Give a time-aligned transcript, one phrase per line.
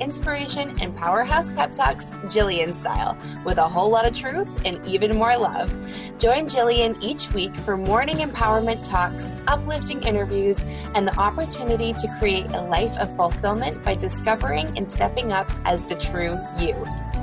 [0.00, 5.16] inspiration, and powerhouse pep talks Jillian style, with a whole lot of truth and even
[5.16, 5.70] more love.
[6.18, 12.46] Join Jillian each week for morning empowerment talks, uplifting interviews, and the opportunity to create
[12.52, 16.74] a life of fulfillment by discovering and stepping up as the true you.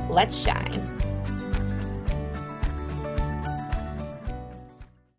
[0.10, 0.97] Let's shine.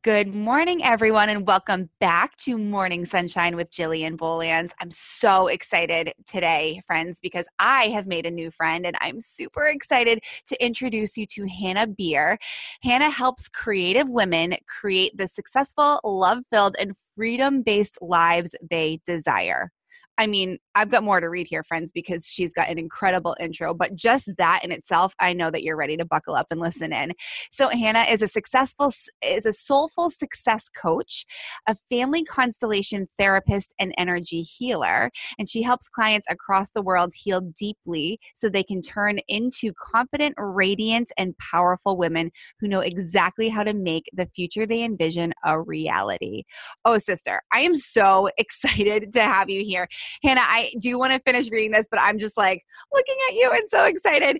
[0.04, 4.72] Good morning, everyone, and welcome back to Morning Sunshine with Jillian Bolands.
[4.80, 9.66] I'm so excited today, friends, because I have made a new friend and I'm super
[9.66, 12.38] excited to introduce you to Hannah Beer.
[12.84, 19.72] Hannah helps creative women create the successful, love filled, and freedom based lives they desire.
[20.18, 23.72] I mean, I've got more to read here, friends, because she's got an incredible intro.
[23.72, 26.92] But just that in itself, I know that you're ready to buckle up and listen
[26.92, 27.12] in.
[27.52, 31.24] So Hannah is a successful, is a soulful success coach,
[31.68, 37.40] a family constellation therapist, and energy healer, and she helps clients across the world heal
[37.56, 42.30] deeply so they can turn into confident, radiant, and powerful women
[42.60, 46.42] who know exactly how to make the future they envision a reality.
[46.84, 49.86] Oh, sister, I am so excited to have you here.
[50.22, 53.50] Hannah, I do want to finish reading this, but I'm just like looking at you
[53.52, 54.38] and so excited.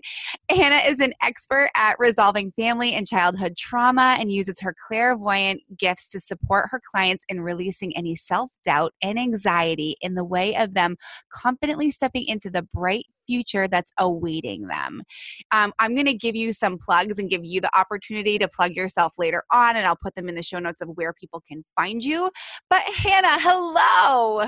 [0.49, 6.09] Hannah is an expert at resolving family and childhood trauma and uses her clairvoyant gifts
[6.11, 10.73] to support her clients in releasing any self doubt and anxiety in the way of
[10.73, 10.97] them
[11.31, 15.03] confidently stepping into the bright future that's awaiting them.
[15.51, 18.71] Um, I'm going to give you some plugs and give you the opportunity to plug
[18.71, 21.63] yourself later on, and I'll put them in the show notes of where people can
[21.75, 22.31] find you.
[22.69, 24.47] But Hannah, hello.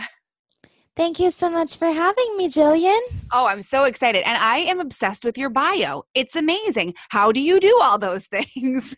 [1.02, 3.00] Thank you so much for having me, Jillian.
[3.32, 4.22] Oh, I'm so excited.
[4.24, 6.04] And I am obsessed with your bio.
[6.14, 6.94] It's amazing.
[7.10, 8.96] How do you do all those things?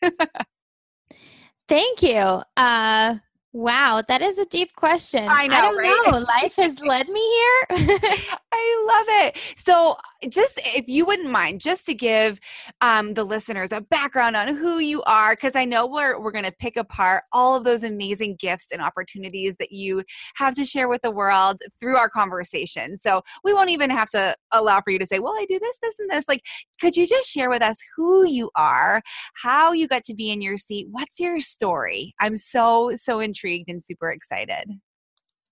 [1.69, 2.41] Thank you.
[2.57, 3.19] Uh,
[3.55, 5.27] Wow, that is a deep question.
[5.29, 5.55] I know.
[5.55, 6.01] I don't right?
[6.07, 6.17] know.
[6.17, 7.65] Life has led me here.
[8.51, 9.37] I love it.
[9.57, 9.95] So,
[10.27, 12.39] just if you wouldn't mind, just to give
[12.81, 16.45] um, the listeners a background on who you are, because I know we're we're going
[16.45, 20.03] to pick apart all of those amazing gifts and opportunities that you
[20.33, 22.97] have to share with the world through our conversation.
[22.97, 25.77] So we won't even have to allow for you to say, "Well, I do this,
[25.79, 26.41] this, and this." Like,
[26.81, 29.03] could you just share with us who you are,
[29.35, 32.15] how you got to be in your seat, what's your story?
[32.19, 34.79] I'm so so intrigued intrigued and super excited.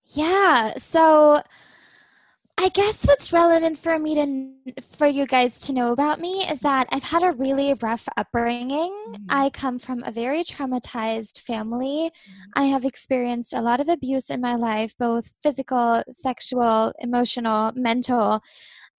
[0.06, 0.72] Yeah.
[0.76, 1.42] So
[2.58, 6.60] I guess what's relevant for me to for you guys to know about me is
[6.60, 8.92] that I've had a really rough upbringing.
[9.08, 9.24] Mm-hmm.
[9.30, 12.10] I come from a very traumatized family.
[12.10, 12.42] Mm-hmm.
[12.54, 18.42] I have experienced a lot of abuse in my life, both physical, sexual, emotional, mental.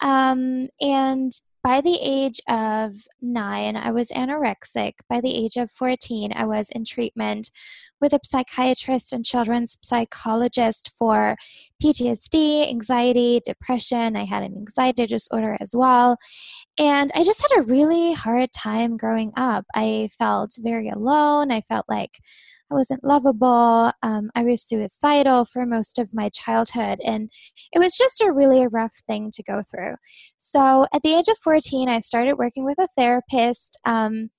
[0.01, 1.31] Um, and
[1.63, 4.95] by the age of nine, I was anorexic.
[5.09, 7.51] By the age of 14, I was in treatment
[8.01, 11.37] with a psychiatrist and children's psychologist for
[11.81, 14.17] PTSD, anxiety, depression.
[14.17, 16.17] I had an anxiety disorder as well.
[16.77, 19.65] And I just had a really hard time growing up.
[19.73, 21.49] I felt very alone.
[21.49, 22.19] I felt like
[22.73, 23.91] I wasn't lovable.
[24.01, 26.99] Um, I was suicidal for most of my childhood.
[27.05, 27.29] And
[27.71, 29.95] it was just a really rough thing to go through.
[30.37, 33.79] So at the age of 14, I started working with a therapist.
[33.85, 34.31] Um,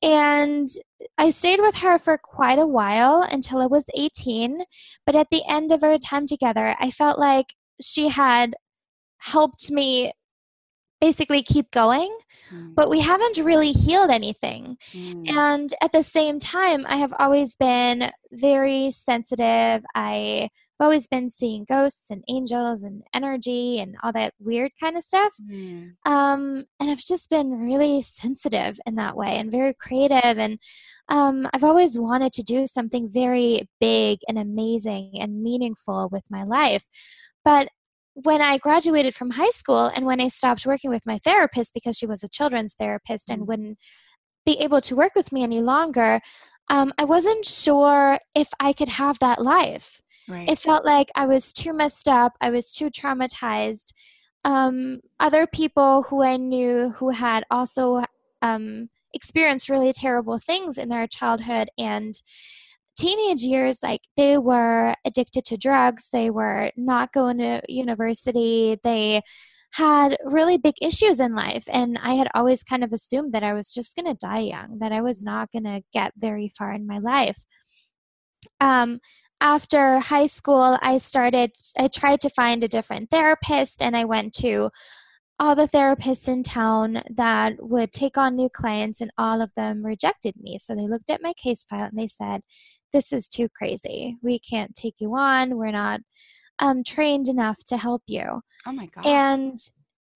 [0.00, 0.68] and
[1.18, 4.62] I stayed with her for quite a while until I was 18.
[5.04, 7.46] But at the end of our time together, I felt like
[7.80, 8.54] she had
[9.18, 10.12] helped me
[11.00, 12.16] basically keep going,
[12.52, 12.74] mm.
[12.74, 14.76] but we haven't really healed anything.
[14.92, 15.30] Mm.
[15.30, 19.84] And at the same time, I have always been very sensitive.
[19.94, 25.02] I've always been seeing ghosts and angels and energy and all that weird kind of
[25.02, 25.34] stuff.
[25.50, 25.92] Mm.
[26.04, 30.38] Um, and I've just been really sensitive in that way and very creative.
[30.38, 30.58] And
[31.08, 36.44] um, I've always wanted to do something very big and amazing and meaningful with my
[36.44, 36.84] life.
[37.44, 37.68] But
[38.22, 41.98] when I graduated from high school and when I stopped working with my therapist because
[41.98, 43.46] she was a children's therapist and mm.
[43.46, 43.78] wouldn't
[44.46, 46.20] be able to work with me any longer,
[46.70, 50.00] um, I wasn't sure if I could have that life.
[50.28, 50.48] Right.
[50.48, 53.92] It felt like I was too messed up, I was too traumatized.
[54.46, 58.02] Um, other people who I knew who had also
[58.40, 62.14] um, experienced really terrible things in their childhood and
[62.96, 69.22] teenage years, like they were addicted to drugs, they were not going to university, they
[69.72, 71.64] had really big issues in life.
[71.70, 74.78] And I had always kind of assumed that I was just going to die young,
[74.80, 77.38] that I was not going to get very far in my life.
[78.60, 79.00] Um,
[79.40, 84.32] after high school, I started, I tried to find a different therapist, and I went
[84.36, 84.70] to
[85.38, 89.84] all the therapists in town that would take on new clients, and all of them
[89.84, 90.56] rejected me.
[90.56, 92.40] So they looked at my case file and they said,
[92.96, 94.16] This is too crazy.
[94.22, 95.58] We can't take you on.
[95.58, 96.00] We're not
[96.60, 98.40] um, trained enough to help you.
[98.66, 99.04] Oh my God.
[99.04, 99.58] And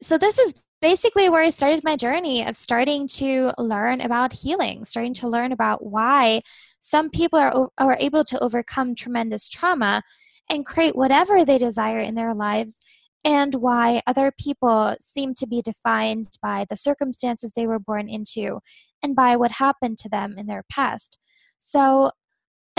[0.01, 4.87] so this is basically where I started my journey of starting to learn about healing,
[4.87, 6.41] starting to learn about why
[6.81, 10.03] some people are, are able to overcome tremendous trauma
[10.49, 12.81] and create whatever they desire in their lives,
[13.27, 18.59] and why other people seem to be defined by the circumstances they were born into
[19.03, 21.19] and by what happened to them in their past.
[21.59, 22.13] So,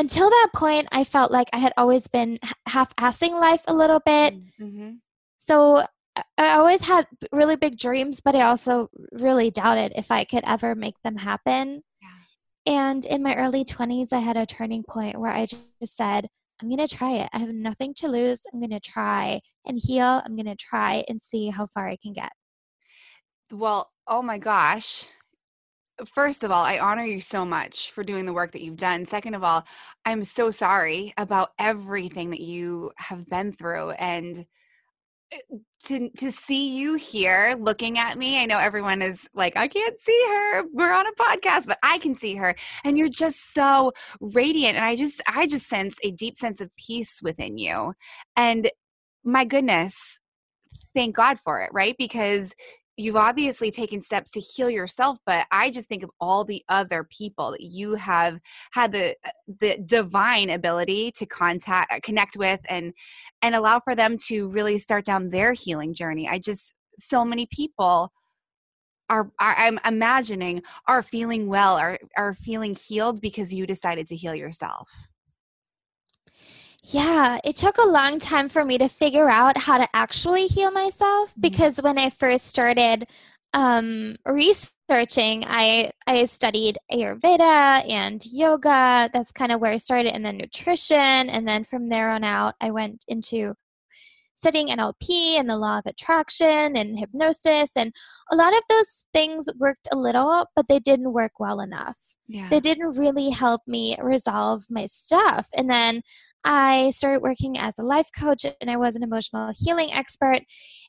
[0.01, 4.01] until that point, I felt like I had always been half assing life a little
[4.03, 4.33] bit.
[4.59, 4.93] Mm-hmm.
[5.37, 5.83] So,
[6.37, 10.75] I always had really big dreams, but I also really doubted if I could ever
[10.75, 11.83] make them happen.
[12.65, 16.27] And in my early 20s, I had a turning point where I just said,
[16.61, 17.29] I'm going to try it.
[17.33, 18.41] I have nothing to lose.
[18.51, 20.21] I'm going to try and heal.
[20.23, 22.29] I'm going to try and see how far I can get.
[23.51, 25.07] Well, oh my gosh.
[26.05, 29.05] First of all, I honor you so much for doing the work that you've done.
[29.05, 29.65] Second of all,
[30.05, 33.91] I'm so sorry about everything that you have been through.
[33.91, 34.45] And
[35.31, 35.37] eh,
[35.83, 39.97] to to see you here looking at me i know everyone is like i can't
[39.97, 43.91] see her we're on a podcast but i can see her and you're just so
[44.19, 47.93] radiant and i just i just sense a deep sense of peace within you
[48.35, 48.69] and
[49.23, 50.19] my goodness
[50.93, 52.53] thank god for it right because
[53.01, 57.07] you've obviously taken steps to heal yourself but i just think of all the other
[57.09, 58.39] people that you have
[58.71, 59.15] had the
[59.59, 62.93] the divine ability to contact uh, connect with and
[63.41, 66.27] and allow for them to really start down their healing journey.
[66.27, 68.11] I just so many people
[69.09, 74.15] are, are i'm imagining are feeling well are are feeling healed because you decided to
[74.15, 74.89] heal yourself
[76.83, 80.71] yeah, it took a long time for me to figure out how to actually heal
[80.71, 81.41] myself mm-hmm.
[81.41, 83.07] because when I first started
[83.53, 89.09] um, researching, I I studied Ayurveda and yoga.
[89.13, 92.55] That's kind of where I started, and then nutrition, and then from there on out,
[92.59, 93.55] I went into
[94.41, 97.69] studying NLP and the law of attraction and hypnosis.
[97.75, 97.93] And
[98.31, 101.99] a lot of those things worked a little, but they didn't work well enough.
[102.27, 102.49] Yeah.
[102.49, 105.47] They didn't really help me resolve my stuff.
[105.55, 106.01] And then
[106.43, 110.41] I started working as a life coach and I was an emotional healing expert.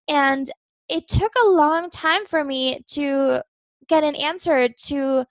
[0.08, 0.50] And
[0.88, 3.42] it took a long time for me to
[3.86, 5.26] get an answer to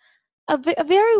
[0.47, 1.15] a, v- a very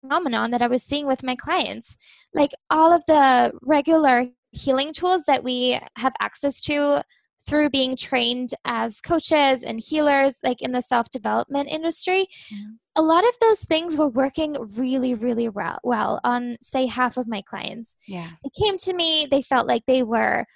[0.00, 1.98] phenomenon that I was seeing with my clients.
[2.32, 7.02] Like all of the regular healing tools that we have access to
[7.46, 12.72] through being trained as coaches and healers, like in the self development industry, mm-hmm.
[12.96, 17.28] a lot of those things were working really, really well, well on, say, half of
[17.28, 17.96] my clients.
[18.06, 18.30] Yeah.
[18.42, 20.46] They came to me, they felt like they were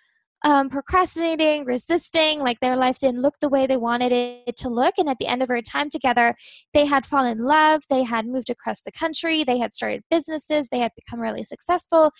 [0.45, 4.95] um, procrastinating, resisting, like their life didn't look the way they wanted it to look.
[4.99, 6.35] And at the end of our time together,
[6.73, 10.69] they had fallen in love, they had moved across the country, they had started businesses,
[10.69, 12.13] they had become really successful,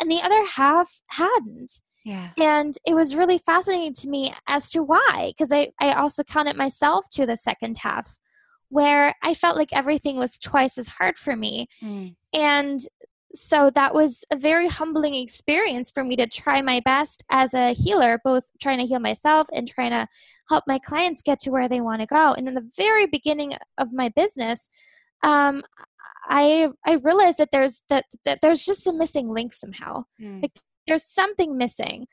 [0.00, 1.82] and the other half hadn't.
[2.04, 2.30] Yeah.
[2.38, 6.56] And it was really fascinating to me as to why, because I, I also counted
[6.56, 8.06] myself to the second half
[8.68, 11.66] where I felt like everything was twice as hard for me.
[11.82, 12.14] Mm.
[12.34, 12.80] And
[13.34, 17.74] so that was a very humbling experience for me to try my best as a
[17.74, 20.06] healer, both trying to heal myself and trying to
[20.48, 22.32] help my clients get to where they want to go.
[22.32, 24.68] And in the very beginning of my business,
[25.22, 25.62] um,
[26.28, 30.04] I I realized that there's that, that there's just a missing link somehow.
[30.20, 30.42] Mm.
[30.42, 32.06] Like there's something missing.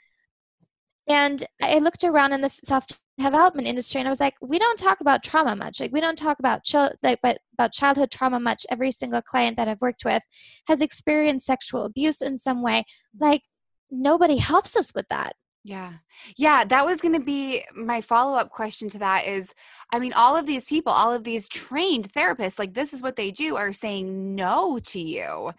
[1.07, 2.85] And I looked around in the self
[3.21, 5.79] development industry and I was like, we don't talk about trauma much.
[5.79, 8.65] Like we don't talk about ch- like but about childhood trauma much.
[8.69, 10.23] Every single client that I've worked with
[10.67, 12.85] has experienced sexual abuse in some way.
[13.19, 13.43] Like
[13.89, 15.33] nobody helps us with that.
[15.63, 15.93] Yeah.
[16.37, 19.53] Yeah, that was going to be my follow-up question to that is
[19.91, 23.15] I mean all of these people, all of these trained therapists like this is what
[23.15, 25.51] they do are saying no to you.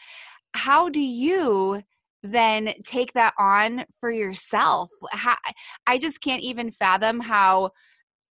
[0.54, 1.82] How do you
[2.22, 4.90] then take that on for yourself.
[5.10, 5.36] How,
[5.86, 7.70] I just can't even fathom how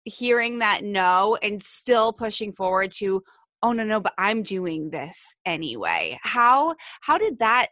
[0.05, 3.23] hearing that no and still pushing forward to
[3.63, 6.19] oh no no but I'm doing this anyway.
[6.23, 7.69] How how did that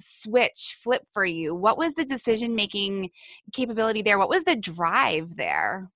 [0.00, 1.54] switch flip for you?
[1.54, 3.10] What was the decision making
[3.52, 4.18] capability there?
[4.18, 5.90] What was the drive there?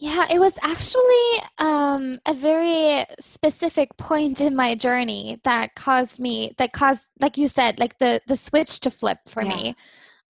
[0.00, 6.54] Yeah, it was actually um, a very specific point in my journey that caused me,
[6.56, 9.54] that caused, like you said, like the the switch to flip for yeah.
[9.54, 9.76] me.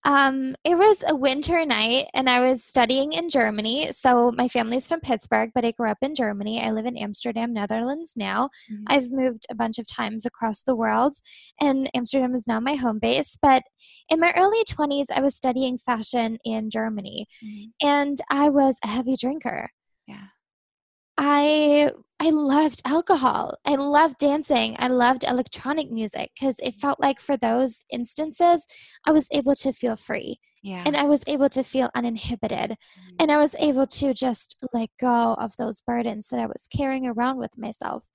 [0.05, 3.93] Um, it was a winter night, and I was studying in Germany.
[3.93, 6.63] So my family's from Pittsburgh, but I grew up in Germany.
[6.63, 8.49] I live in Amsterdam, Netherlands now.
[8.73, 8.85] Mm-hmm.
[8.87, 11.17] I've moved a bunch of times across the world,
[11.61, 13.37] and Amsterdam is now my home base.
[13.41, 13.63] But
[14.09, 17.87] in my early 20s, I was studying fashion in Germany, mm-hmm.
[17.87, 19.71] and I was a heavy drinker.
[20.07, 20.27] Yeah.
[21.19, 21.91] I
[22.21, 23.57] I loved alcohol.
[23.65, 24.77] I loved dancing.
[24.79, 28.67] I loved electronic music because it felt like for those instances
[29.07, 30.39] I was able to feel free.
[30.63, 30.83] Yeah.
[30.85, 32.73] And I was able to feel uninhibited.
[32.73, 33.17] Mm-hmm.
[33.19, 37.07] And I was able to just let go of those burdens that I was carrying
[37.07, 38.07] around with myself.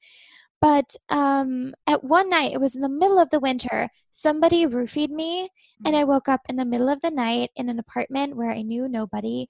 [0.65, 5.11] But um, at one night, it was in the middle of the winter, somebody roofied
[5.11, 5.47] me,
[5.85, 8.63] and I woke up in the middle of the night in an apartment where I
[8.63, 9.45] knew nobody.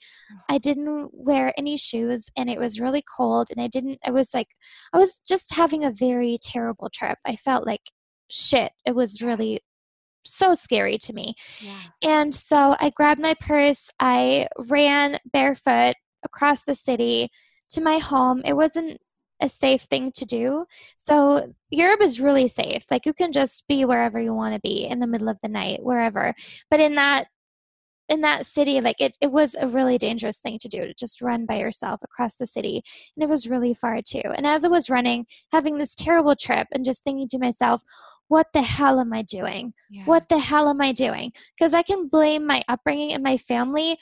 [0.49, 4.33] I didn't wear any shoes, and it was really cold, and I didn't, I was
[4.33, 4.49] like,
[4.91, 7.17] I was just having a very terrible trip.
[7.25, 7.91] I felt like
[8.29, 8.73] shit.
[8.85, 9.61] It was really
[10.25, 11.35] so scary to me.
[11.61, 11.79] Yeah.
[12.03, 15.95] And so I grabbed my purse, I ran barefoot
[16.25, 17.29] across the city
[17.69, 18.41] to my home.
[18.43, 18.99] It wasn't
[19.45, 20.65] a safe thing to do.
[20.97, 22.85] So Europe is really safe.
[22.91, 25.49] Like you can just be wherever you want to be in the middle of the
[25.49, 26.33] night, wherever.
[26.69, 27.27] But in that
[28.07, 31.21] in that city, like it, it was a really dangerous thing to do to just
[31.21, 32.83] run by yourself across the city.
[33.15, 34.21] And it was really far too.
[34.23, 37.81] And as I was running, having this terrible trip and just thinking to myself,
[38.27, 39.73] what the hell am I doing?
[39.89, 40.05] Yeah.
[40.05, 41.31] What the hell am I doing?
[41.57, 43.97] Because I can blame my upbringing and my family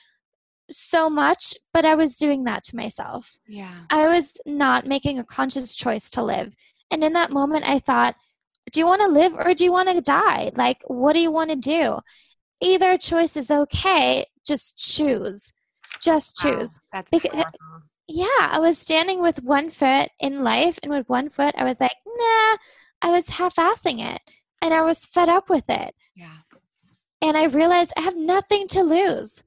[0.69, 3.39] so much, but I was doing that to myself.
[3.47, 3.85] Yeah.
[3.89, 6.55] I was not making a conscious choice to live.
[6.91, 8.15] And in that moment, I thought,
[8.71, 10.51] do you want to live or do you want to die?
[10.55, 11.99] Like, what do you want to do?
[12.61, 14.25] Either choice is okay.
[14.45, 15.51] Just choose.
[16.01, 16.79] Just choose.
[16.93, 17.45] Wow, that's because,
[18.07, 21.79] yeah, I was standing with one foot in life, and with one foot, I was
[21.79, 22.57] like, nah,
[23.01, 24.21] I was half assing it.
[24.61, 25.93] And I was fed up with it.
[26.15, 26.37] Yeah.
[27.21, 29.43] And I realized I have nothing to lose.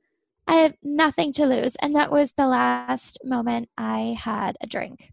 [0.46, 1.76] I had nothing to lose.
[1.76, 5.12] And that was the last moment I had a drink.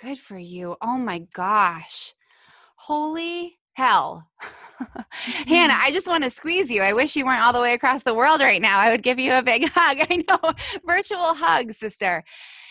[0.00, 0.76] Good for you.
[0.82, 2.14] Oh my gosh.
[2.76, 4.28] Holy hell.
[5.46, 5.86] Hannah, mm-hmm.
[5.86, 6.82] I just want to squeeze you.
[6.82, 8.78] I wish you weren't all the way across the world right now.
[8.78, 9.98] I would give you a big hug.
[10.10, 10.52] I know.
[10.84, 12.24] Virtual hug, sister.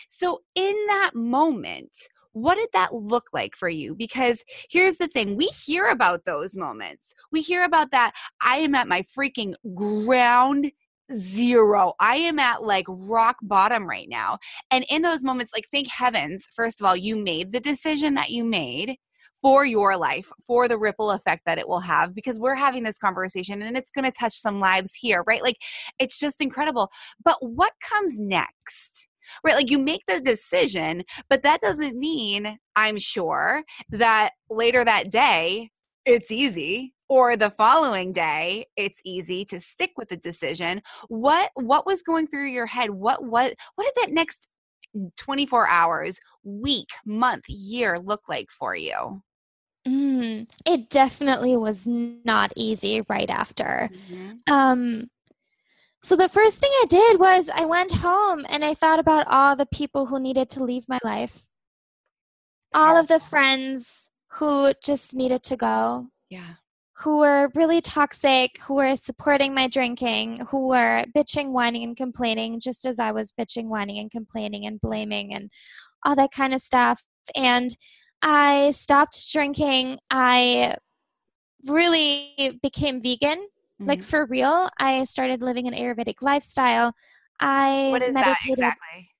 [0.08, 1.96] So, in that moment,
[2.32, 3.94] what did that look like for you?
[3.94, 7.14] Because here's the thing we hear about those moments.
[7.32, 8.12] We hear about that.
[8.42, 10.70] I am at my freaking ground
[11.12, 11.94] zero.
[12.00, 14.38] I am at like rock bottom right now.
[14.70, 18.30] And in those moments, like, thank heavens, first of all, you made the decision that
[18.30, 18.96] you made
[19.40, 22.98] for your life, for the ripple effect that it will have, because we're having this
[22.98, 25.42] conversation and it's going to touch some lives here, right?
[25.42, 25.56] Like,
[25.98, 26.90] it's just incredible.
[27.22, 29.08] But what comes next?
[29.42, 35.10] Right, like you make the decision, but that doesn't mean, I'm sure, that later that
[35.10, 35.70] day
[36.04, 40.82] it's easy or the following day it's easy to stick with the decision.
[41.08, 42.90] What what was going through your head?
[42.90, 44.48] What what what did that next
[45.16, 49.22] 24 hours week month year look like for you?
[49.86, 53.90] Mm, it definitely was not easy right after.
[53.92, 54.52] Mm-hmm.
[54.52, 55.10] um
[56.02, 59.56] so the first thing i did was i went home and i thought about all
[59.56, 61.42] the people who needed to leave my life.
[62.74, 66.08] All of the friends who just needed to go.
[66.28, 66.56] Yeah
[66.98, 72.58] who were really toxic, who were supporting my drinking, who were bitching, whining, and complaining,
[72.58, 75.50] just as I was bitching, whining, and complaining and blaming and
[76.04, 77.02] all that kind of stuff.
[77.34, 77.76] And
[78.22, 79.98] I stopped drinking.
[80.10, 80.76] I
[81.68, 83.86] really became vegan, mm-hmm.
[83.86, 84.68] like for real.
[84.78, 86.94] I started living an Ayurvedic lifestyle.
[87.40, 88.58] I what is meditated.
[88.58, 89.10] That exactly?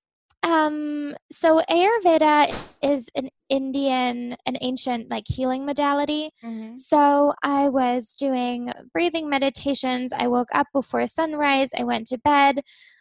[0.46, 6.30] Um, so Ayurveda is an Indian, an ancient like healing modality.
[6.44, 6.76] Mm-hmm.
[6.76, 10.12] So I was doing breathing meditations.
[10.12, 11.70] I woke up before sunrise.
[11.76, 12.60] I went to bed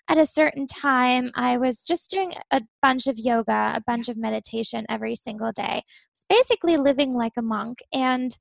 [0.09, 1.29] at a certain time.
[1.35, 5.63] I was just doing a bunch of yoga, a bunch of meditation every single day.
[5.63, 5.83] I
[6.13, 7.77] was basically living like a monk.
[7.93, 8.35] And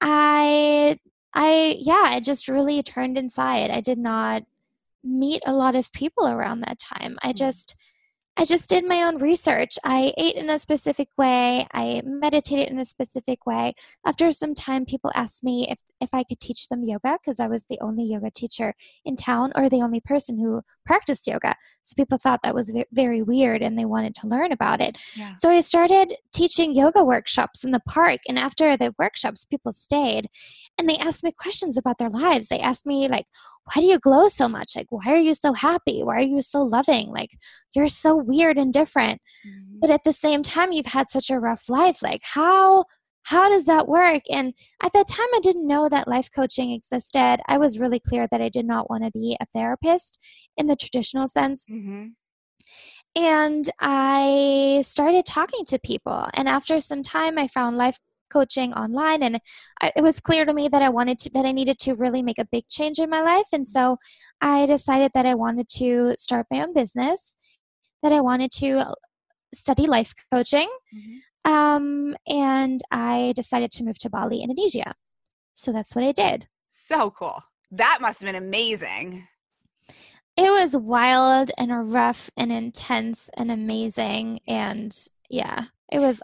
[0.00, 0.98] I,
[1.34, 3.70] I, yeah, I just really turned inside.
[3.70, 4.44] I did not
[5.04, 7.18] meet a lot of people around that time.
[7.22, 7.36] I mm-hmm.
[8.38, 9.78] I just did my own research.
[9.82, 11.66] I ate in a specific way.
[11.74, 13.74] I meditated in a specific way.
[14.06, 17.48] After some time, people asked me if, if I could teach them yoga because I
[17.48, 21.56] was the only yoga teacher in town or the only person who practiced yoga.
[21.82, 24.96] So people thought that was very weird and they wanted to learn about it.
[25.16, 25.32] Yeah.
[25.34, 28.20] So I started teaching yoga workshops in the park.
[28.28, 30.28] And after the workshops, people stayed
[30.78, 32.48] and they asked me questions about their lives.
[32.48, 33.26] They asked me, like,
[33.72, 34.76] why do you glow so much?
[34.76, 36.02] Like, why are you so happy?
[36.02, 37.08] Why are you so loving?
[37.08, 37.30] Like,
[37.74, 39.20] you're so weird and different.
[39.46, 39.78] Mm-hmm.
[39.80, 42.02] But at the same time, you've had such a rough life.
[42.02, 42.84] Like, how
[43.24, 44.22] how does that work?
[44.30, 47.40] And at that time, I didn't know that life coaching existed.
[47.46, 50.18] I was really clear that I did not want to be a therapist
[50.56, 51.66] in the traditional sense.
[51.70, 52.06] Mm-hmm.
[53.16, 56.28] And I started talking to people.
[56.32, 57.98] And after some time, I found life
[58.30, 59.40] coaching online and
[59.80, 62.22] I, it was clear to me that i wanted to that i needed to really
[62.22, 63.96] make a big change in my life and so
[64.40, 67.36] i decided that i wanted to start my own business
[68.02, 68.84] that i wanted to
[69.54, 71.18] study life coaching mm-hmm.
[71.48, 74.94] Um, and I decided to move to Bali, Indonesia.
[75.54, 76.46] So that's what I did.
[76.66, 77.42] So cool.
[77.70, 79.26] That must have been amazing.
[80.36, 84.40] It was wild and rough and intense and amazing.
[84.46, 84.94] And
[85.30, 86.22] yeah, it was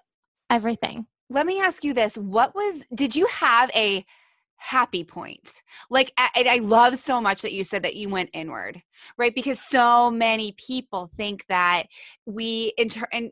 [0.50, 1.06] everything.
[1.30, 2.16] Let me ask you this.
[2.16, 4.04] What was, did you have a
[4.64, 5.62] happy point.
[5.90, 8.82] Like, I, I love so much that you said that you went inward,
[9.18, 9.34] right?
[9.34, 11.84] Because so many people think that
[12.24, 13.30] we, in, in,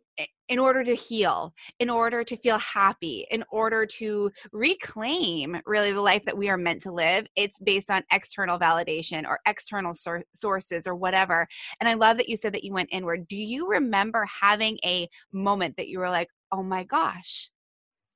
[0.51, 6.03] in order to heal, in order to feel happy, in order to reclaim really the
[6.03, 10.25] life that we are meant to live, it's based on external validation or external sor-
[10.35, 11.49] sources or whatever.
[11.81, 13.27] And I love that you said that you went inward.
[13.27, 17.51] Do you remember having a moment that you were like, oh my gosh,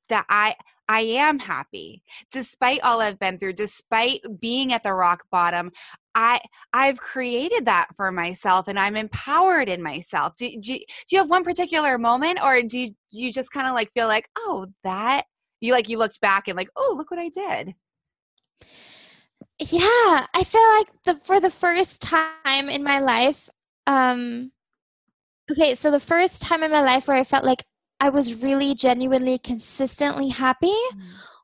[0.08, 0.54] that I
[0.88, 5.72] I am happy despite all I've been through, despite being at the rock bottom.
[6.14, 6.40] I
[6.72, 10.36] I've created that for myself and I'm empowered in myself.
[10.36, 13.74] Do, do, do you have one particular moment or do you, you just kind of
[13.74, 15.24] like feel like, oh, that
[15.60, 17.74] you like you looked back and like, oh, look what I did?
[19.58, 23.48] Yeah, I feel like the for the first time in my life,
[23.86, 24.52] um
[25.50, 27.64] okay, so the first time in my life where I felt like
[28.00, 31.00] I was really genuinely consistently happy mm.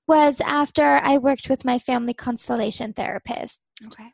[0.06, 3.59] was after I worked with my family constellation therapist.
[3.87, 4.12] Okay.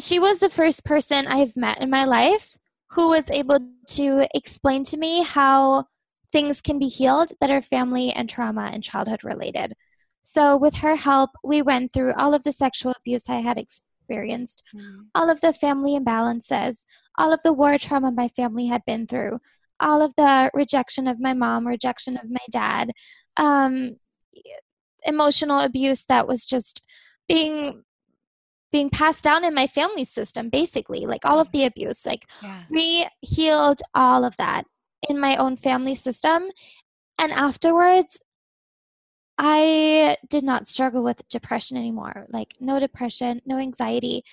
[0.00, 2.58] She was the first person I've met in my life
[2.90, 5.86] who was able to explain to me how
[6.32, 9.74] things can be healed that are family and trauma and childhood related.
[10.22, 14.62] So, with her help, we went through all of the sexual abuse I had experienced,
[14.74, 15.06] mm.
[15.14, 16.78] all of the family imbalances,
[17.16, 19.38] all of the war trauma my family had been through,
[19.80, 22.92] all of the rejection of my mom, rejection of my dad,
[23.36, 23.96] um,
[25.04, 26.82] emotional abuse that was just
[27.28, 27.82] being
[28.72, 32.64] being passed down in my family system basically like all of the abuse like yeah.
[32.68, 34.64] we healed all of that
[35.08, 36.48] in my own family system
[37.18, 38.20] and afterwards
[39.38, 44.24] i did not struggle with depression anymore like no depression no anxiety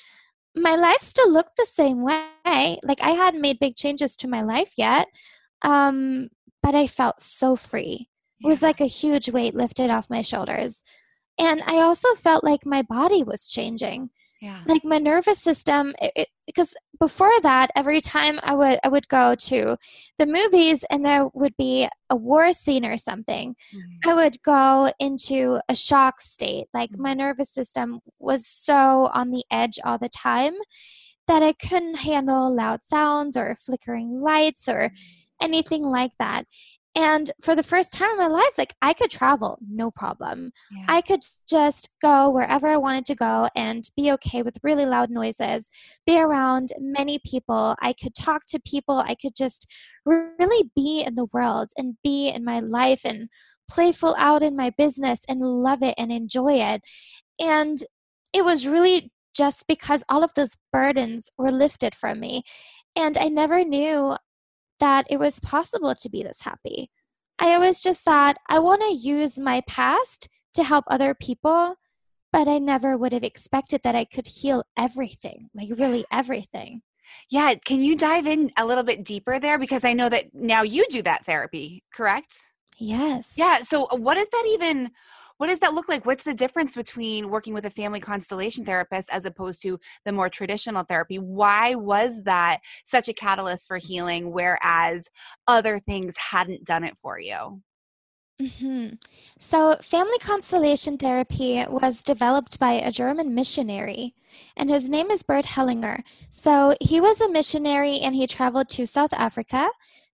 [0.56, 2.80] my life still looked the same way.
[2.84, 5.08] Like I hadn't made big changes to my life yet.
[5.64, 6.30] Um,
[6.62, 8.10] but I felt so free.
[8.42, 10.84] It was like a huge weight lifted off my shoulders.
[11.40, 14.10] And I also felt like my body was changing.
[14.42, 14.60] Yeah.
[14.68, 15.94] Like my nervous system,
[16.46, 19.78] because before that, every time I would I would go to
[20.18, 24.10] the movies and there would be a war scene or something, mm-hmm.
[24.10, 26.66] I would go into a shock state.
[26.74, 27.04] Like mm-hmm.
[27.04, 30.56] my nervous system was so on the edge all the time
[31.28, 35.23] that I couldn't handle loud sounds or flickering lights or mm-hmm.
[35.42, 36.46] Anything like that.
[36.96, 40.52] And for the first time in my life, like I could travel, no problem.
[40.72, 40.86] Yeah.
[40.88, 45.10] I could just go wherever I wanted to go and be okay with really loud
[45.10, 45.72] noises,
[46.06, 47.76] be around many people.
[47.82, 49.00] I could talk to people.
[49.00, 49.68] I could just
[50.06, 53.28] really be in the world and be in my life and
[53.68, 56.84] playful out in my business and love it and enjoy it.
[57.40, 57.80] And
[58.34, 62.44] it was really just because all of those burdens were lifted from me.
[62.96, 64.16] And I never knew
[64.84, 66.92] that it was possible to be this happy.
[67.40, 71.76] I always just thought, I want to use my past to help other people,
[72.34, 76.82] but I never would have expected that I could heal everything, like really everything.
[77.30, 79.58] Yeah, can you dive in a little bit deeper there?
[79.58, 82.52] Because I know that now you do that therapy, correct?
[82.78, 83.32] Yes.
[83.38, 83.62] Yeah.
[83.62, 84.92] So, what does that even?
[85.44, 86.06] What does that look like?
[86.06, 90.30] What's the difference between working with a family constellation therapist as opposed to the more
[90.30, 91.20] traditional therapy?
[91.20, 95.10] Why was that such a catalyst for healing, whereas
[95.46, 97.62] other things hadn't done it for you?
[98.42, 98.96] Mm-hmm.
[99.38, 104.16] So, family constellation therapy was developed by a German missionary,
[104.56, 106.04] and his name is Bert Hellinger.
[106.30, 109.70] So, he was a missionary and he traveled to South Africa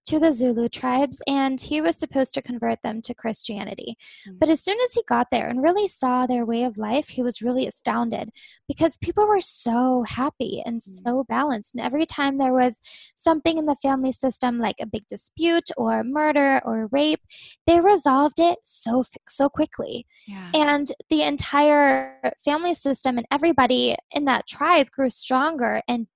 [0.10, 3.96] to the Zulu tribes and he was supposed to convert them to Christianity.
[4.28, 4.38] Mm-hmm.
[4.40, 7.22] But as soon as he got there and really saw their way of life, he
[7.22, 8.32] was really astounded
[8.68, 11.08] because people were so happy and mm-hmm.
[11.08, 11.76] so balanced.
[11.76, 12.80] And every time there was
[13.14, 17.22] something in the family system like a big dispute or murder or rape,
[17.68, 20.08] they resolved it so so quickly.
[20.26, 20.50] Yeah.
[20.56, 26.08] And the entire family system and everybody in that tribe grew stronger and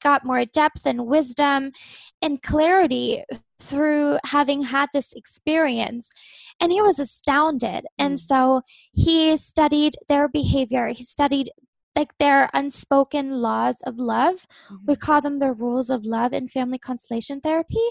[0.00, 1.72] got more depth and wisdom
[2.22, 3.24] and clarity
[3.60, 6.10] through having had this experience.
[6.60, 7.84] And he was astounded.
[7.84, 7.84] Mm.
[7.98, 10.88] and so he studied their behavior.
[10.88, 11.50] He studied
[11.96, 14.46] like their unspoken laws of love.
[14.70, 14.76] Mm-hmm.
[14.86, 17.88] we call them the rules of love in family constellation therapy.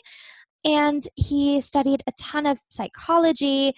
[0.66, 3.74] And he studied a ton of psychology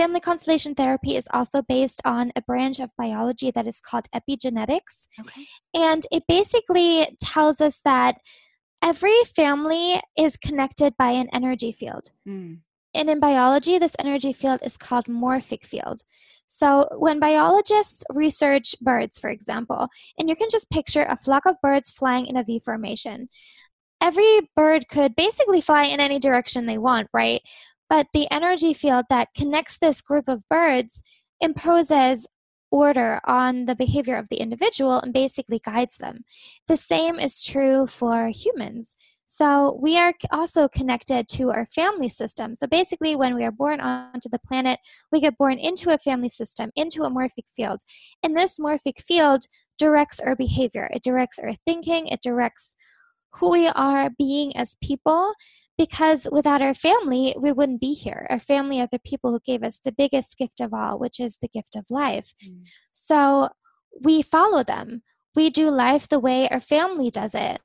[0.00, 5.06] Family constellation therapy is also based on a branch of biology that is called epigenetics.
[5.20, 5.44] Okay.
[5.74, 8.16] And it basically tells us that
[8.82, 12.12] every family is connected by an energy field.
[12.26, 12.60] Mm.
[12.94, 16.00] And in biology, this energy field is called morphic field.
[16.46, 21.60] So, when biologists research birds, for example, and you can just picture a flock of
[21.60, 23.28] birds flying in a V formation,
[24.00, 27.42] every bird could basically fly in any direction they want, right?
[27.90, 31.02] But the energy field that connects this group of birds
[31.40, 32.26] imposes
[32.70, 36.24] order on the behavior of the individual and basically guides them.
[36.68, 38.96] The same is true for humans.
[39.26, 42.54] So we are also connected to our family system.
[42.54, 44.80] So basically, when we are born onto the planet,
[45.12, 47.80] we get born into a family system, into a morphic field.
[48.22, 49.42] And this morphic field
[49.78, 52.74] directs our behavior, it directs our thinking, it directs
[53.34, 55.32] who we are being as people
[55.78, 58.26] because without our family, we wouldn't be here.
[58.28, 61.38] Our family are the people who gave us the biggest gift of all, which is
[61.38, 62.34] the gift of life.
[62.46, 62.66] Mm.
[62.92, 63.48] So
[63.98, 65.02] we follow them.
[65.34, 67.60] We do life the way our family does it.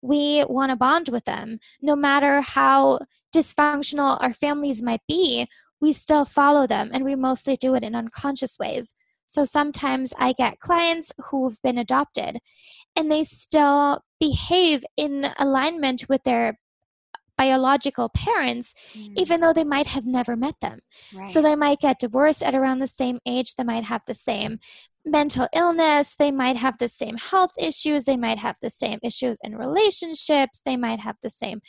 [0.00, 1.60] We want to bond with them.
[1.80, 3.00] No matter how
[3.34, 5.46] dysfunctional our families might be,
[5.80, 8.94] we still follow them, and we mostly do it in unconscious ways.
[9.26, 12.38] So sometimes I get clients who've been adopted
[12.96, 16.58] and they still behave in alignment with their
[17.38, 19.12] biological parents, mm.
[19.16, 20.80] even though they might have never met them.
[21.14, 21.28] Right.
[21.28, 24.58] So they might get divorced at around the same age, they might have the same
[25.04, 29.38] mental illness, they might have the same health issues, they might have the same issues
[29.42, 31.60] in relationships, they might have the same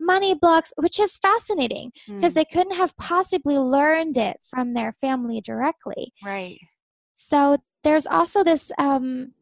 [0.00, 2.36] money blocks, which is fascinating because mm.
[2.36, 6.12] they couldn't have possibly learned it from their family directly.
[6.24, 6.58] Right.
[7.14, 9.32] So there's also this um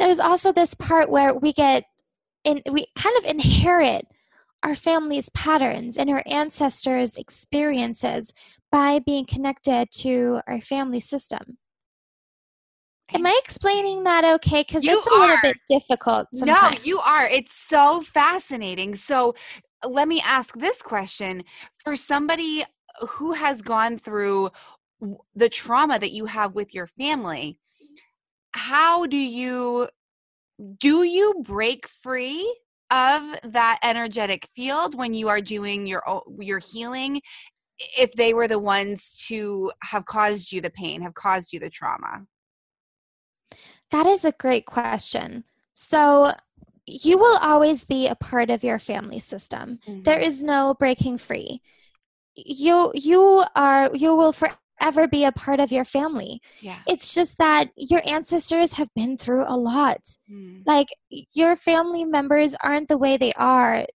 [0.00, 1.84] there's also this part where we get
[2.44, 4.06] in we kind of inherit
[4.62, 8.32] our family's patterns and our ancestors' experiences
[8.72, 11.58] by being connected to our family system.
[13.12, 14.64] Am I explaining that okay?
[14.66, 15.20] Because it's a are.
[15.20, 16.28] little bit difficult.
[16.32, 16.76] Sometimes.
[16.76, 17.26] No, you are.
[17.26, 18.94] It's so fascinating.
[18.94, 19.34] So
[19.84, 21.42] let me ask this question
[21.82, 22.64] for somebody
[23.08, 24.50] who has gone through
[25.34, 27.58] the trauma that you have with your family.
[28.52, 29.88] How do you
[30.78, 32.56] do you break free
[32.90, 36.02] of that energetic field when you are doing your
[36.38, 37.22] your healing
[37.96, 41.70] if they were the ones to have caused you the pain have caused you the
[41.70, 42.26] trauma?
[43.90, 45.44] That is a great question.
[45.72, 46.32] So
[46.86, 49.78] you will always be a part of your family system.
[49.86, 50.02] Mm-hmm.
[50.02, 51.62] there is no breaking free.
[52.34, 56.40] You you are you will forever ever be a part of your family.
[56.60, 56.78] Yeah.
[56.88, 60.00] It's just that your ancestors have been through a lot.
[60.30, 60.62] Mm.
[60.66, 60.88] Like
[61.34, 63.86] your family members aren't the way they are,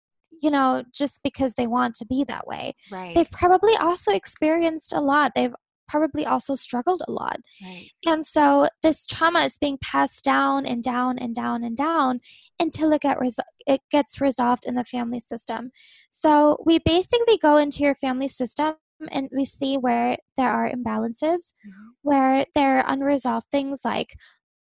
[0.42, 2.74] you know, just because they want to be that way.
[2.92, 3.14] Right.
[3.16, 5.32] They've probably also experienced a lot.
[5.36, 5.54] They've
[5.88, 7.38] probably also struggled a lot.
[7.64, 7.90] Right.
[8.06, 12.22] And so this trauma is being passed down and down and down and down
[12.60, 15.72] until it get res- it gets resolved in the family system.
[16.10, 18.76] So we basically go into your family system
[19.12, 21.88] and we see where there are imbalances, mm-hmm.
[22.02, 24.16] where there are unresolved things like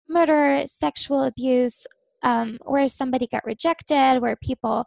[0.09, 1.87] murder, sexual abuse,
[2.23, 4.85] um, where somebody got rejected, where people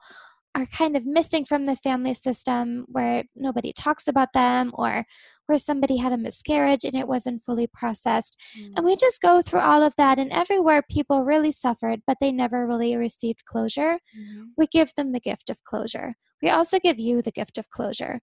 [0.56, 5.04] are kind of missing from the family system, where nobody talks about them, or
[5.48, 8.38] where somebody had a miscarriage and it wasn't fully processed.
[8.58, 8.74] Mm-hmm.
[8.78, 12.32] And we just go through all of that, and everywhere people really suffered, but they
[12.32, 14.44] never really received closure, mm-hmm.
[14.58, 16.14] we give them the gift of closure.
[16.42, 18.20] We also give you the gift of closure.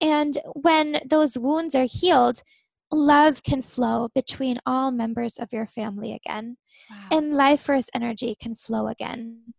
[0.00, 2.42] And when those wounds are healed,
[2.90, 6.56] love can flow between all members of your family again.
[6.90, 7.18] Wow.
[7.18, 9.54] And life force energy can flow again.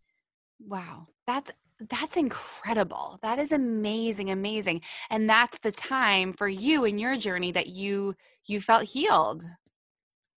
[0.59, 1.07] Wow.
[1.27, 1.51] That's
[1.89, 3.19] that's incredible.
[3.21, 4.81] That is amazing, amazing.
[5.09, 9.43] And that's the time for you in your journey that you you felt healed.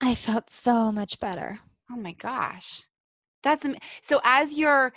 [0.01, 1.61] I felt so much better.
[1.91, 2.85] Oh my gosh.
[3.43, 3.65] That's
[4.03, 4.93] so as you're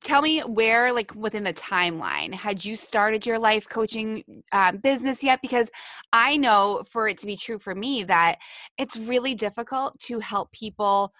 [0.00, 5.22] tell me where like within the timeline had you started your life coaching um, business
[5.22, 5.40] yet?
[5.42, 5.70] Because
[6.12, 8.36] i know for it to be true for me that
[8.78, 11.12] it's really difficult to help people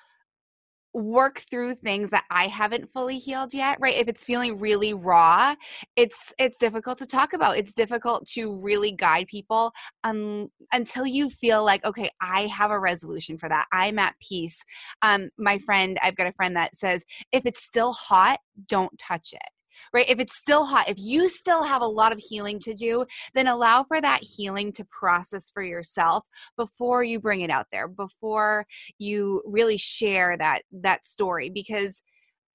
[0.97, 3.95] work through things that I haven't fully healed yet, right?
[3.95, 5.55] If it's feeling really raw,
[5.95, 7.59] it's it's difficult to talk about.
[7.59, 9.73] It's difficult to really guide people
[10.05, 13.67] um, until you feel like, okay, I have a resolution for that.
[13.73, 14.65] I'm at peace.
[15.03, 19.35] Um, my friend, I've got a friend that says, if it's still hot, don't touch
[19.35, 19.56] it
[19.93, 20.09] right?
[20.09, 23.47] If it's still hot, if you still have a lot of healing to do, then
[23.47, 28.67] allow for that healing to process for yourself before you bring it out there, before
[28.99, 32.03] you really share that that story because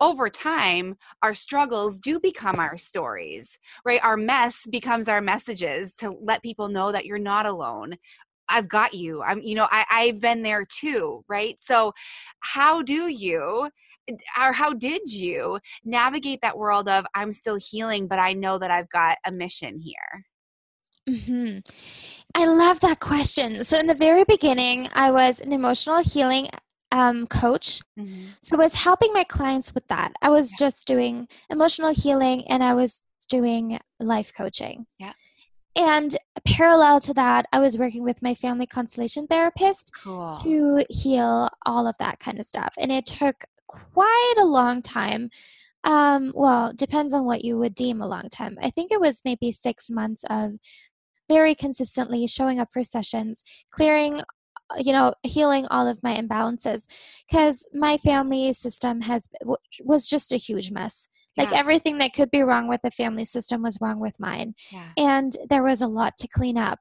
[0.02, 4.04] over time, our struggles do become our stories, right?
[4.04, 7.98] Our mess becomes our messages to let people know that you're not alone.
[8.50, 9.22] I've got you.
[9.22, 11.56] I'm, you know, I, I've been there too, right?
[11.60, 11.94] So,
[12.40, 13.70] how do you,
[14.40, 18.72] or how did you navigate that world of I'm still healing, but I know that
[18.72, 20.26] I've got a mission here?
[21.10, 21.60] Mm-hmm.
[22.36, 23.64] I love that question.
[23.64, 26.48] So, in the very beginning, I was an emotional healing
[26.92, 27.82] um, coach.
[27.98, 28.28] Mm-hmm.
[28.42, 30.14] So I was helping my clients with that.
[30.22, 30.66] I was yeah.
[30.66, 34.86] just doing emotional healing and I was doing life coaching.
[35.00, 35.14] Yeah.
[35.78, 40.34] And parallel to that, I was working with my family constellation therapist cool.
[40.44, 42.74] to heal all of that kind of stuff.
[42.78, 43.46] And it took
[43.94, 45.30] quite a long time.
[45.84, 48.58] Um, well, depends on what you would deem a long time.
[48.62, 50.54] I think it was maybe six months of
[51.28, 54.22] very consistently showing up for sessions, clearing
[54.78, 56.86] you know healing all of my imbalances
[57.30, 59.28] because my family system has
[59.84, 61.44] was just a huge mess yeah.
[61.44, 64.90] like everything that could be wrong with the family system was wrong with mine yeah.
[64.98, 66.80] and there was a lot to clean up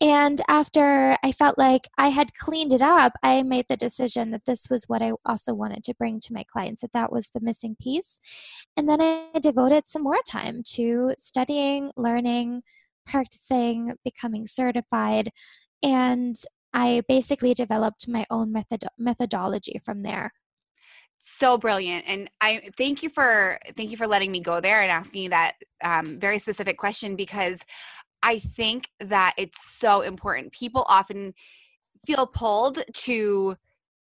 [0.00, 4.44] and after i felt like i had cleaned it up i made the decision that
[4.46, 7.40] this was what i also wanted to bring to my clients that that was the
[7.40, 8.18] missing piece.
[8.76, 12.62] And then i devoted some more time to studying learning
[13.06, 15.30] practicing becoming certified.
[15.82, 16.36] And
[16.72, 20.32] I basically developed my own method methodology from there.
[21.18, 24.90] So brilliant, and I thank you for thank you for letting me go there and
[24.90, 25.52] asking that
[25.84, 27.62] um, very specific question because
[28.22, 30.52] I think that it's so important.
[30.52, 31.34] People often
[32.06, 33.56] feel pulled to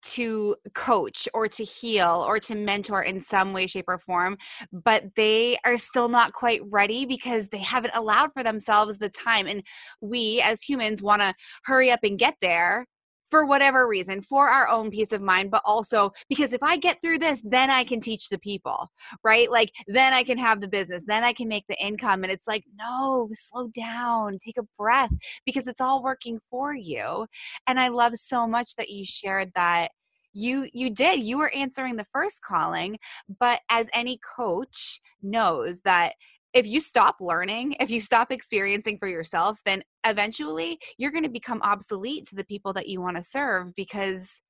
[0.03, 4.37] to coach or to heal or to mentor in some way shape or form
[4.72, 9.46] but they are still not quite ready because they haven't allowed for themselves the time
[9.46, 9.62] and
[10.01, 11.33] we as humans want to
[11.64, 12.85] hurry up and get there
[13.33, 17.01] for whatever reason, for our own peace of mind, but also because if I get
[17.01, 18.90] through this, then I can teach the people,
[19.25, 19.51] right?
[19.51, 22.25] Like, then I can have the business, then I can make the income.
[22.25, 25.12] And it's like, no, slow down, take a breath
[25.47, 27.27] because it's all working for you.
[27.66, 29.92] And I love so much that you shared that
[30.35, 32.97] you you did you were answering the first calling
[33.38, 36.14] but as any coach knows that
[36.54, 41.30] if you stop learning, if you stop experiencing for yourself, then eventually you're going to
[41.30, 44.40] become obsolete to the people that you want to serve because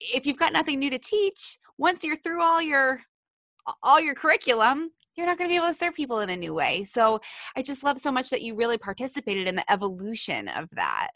[0.00, 3.00] if you've got nothing new to teach, once you're through all your
[3.82, 6.54] all your curriculum, you're not going to be able to serve people in a new
[6.54, 6.84] way.
[6.84, 7.20] So
[7.56, 11.08] I just love so much that you really participated in the evolution of that.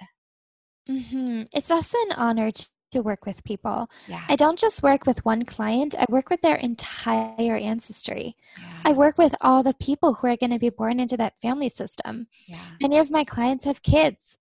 [0.89, 1.45] Mm-hmm.
[1.53, 3.91] It's also an honor to to work with people.
[4.07, 4.25] Yeah.
[4.29, 8.37] I don't just work with one client, I work with their entire ancestry.
[8.59, 8.83] Yeah.
[8.85, 11.69] I work with all the people who are going to be born into that family
[11.69, 12.27] system.
[12.47, 12.59] Yeah.
[12.81, 14.39] Many of my clients have kids.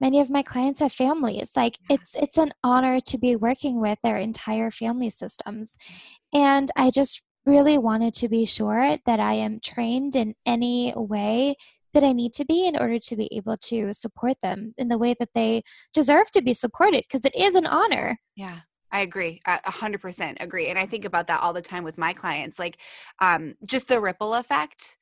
[0.00, 1.52] Many of my clients have families.
[1.56, 5.78] Like it's it's an honor to be working with their entire family systems.
[5.78, 6.38] Mm-hmm.
[6.38, 11.56] And I just really wanted to be sure that I am trained in any way
[11.94, 14.98] that I need to be in order to be able to support them in the
[14.98, 18.18] way that they deserve to be supported because it is an honor.
[18.36, 18.60] Yeah.
[18.92, 19.40] I agree.
[19.44, 20.68] A hundred percent agree.
[20.68, 22.76] And I think about that all the time with my clients, like
[23.20, 24.96] um, just the ripple effect.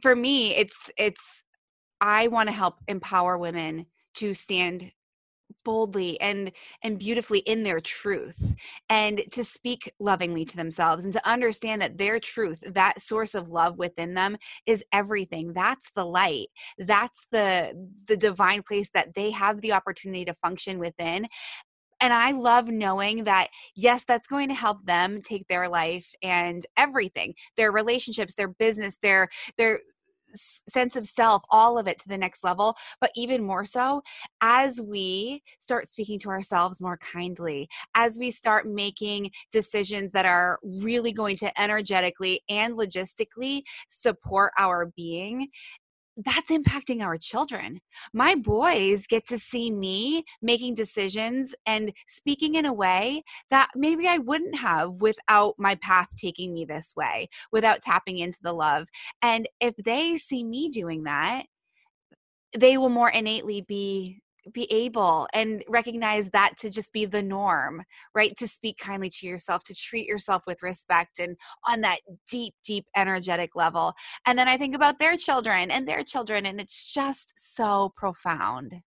[0.00, 1.42] For me, it's it's
[2.00, 4.90] I want to help empower women to stand
[5.64, 8.54] boldly and and beautifully in their truth
[8.88, 13.48] and to speak lovingly to themselves and to understand that their truth that source of
[13.48, 15.52] love within them is everything.
[15.52, 16.48] That's the light.
[16.78, 21.28] That's the the divine place that they have the opportunity to function within.
[22.00, 26.64] And I love knowing that, yes, that's going to help them take their life and
[26.76, 29.80] everything, their relationships, their business, their, their,
[30.34, 32.76] sense of self, all of it to the next level.
[33.00, 34.02] But even more so,
[34.40, 40.58] as we start speaking to ourselves more kindly, as we start making decisions that are
[40.62, 45.48] really going to energetically and logistically support our being,
[46.16, 47.80] that's impacting our children.
[48.12, 54.06] My boys get to see me making decisions and speaking in a way that maybe
[54.06, 58.86] I wouldn't have without my path taking me this way, without tapping into the love.
[59.22, 61.46] And if they see me doing that,
[62.56, 64.20] they will more innately be
[64.52, 68.36] be able and recognize that to just be the norm, right?
[68.36, 72.86] To speak kindly to yourself, to treat yourself with respect and on that deep, deep
[72.96, 73.94] energetic level.
[74.26, 78.82] And then I think about their children and their children, and it's just so profound.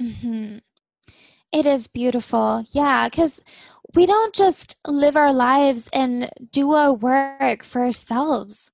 [0.00, 0.58] Mm-hmm.
[1.52, 2.64] It is beautiful.
[2.72, 3.40] Yeah, because
[3.94, 8.72] we don't just live our lives and do our work for ourselves.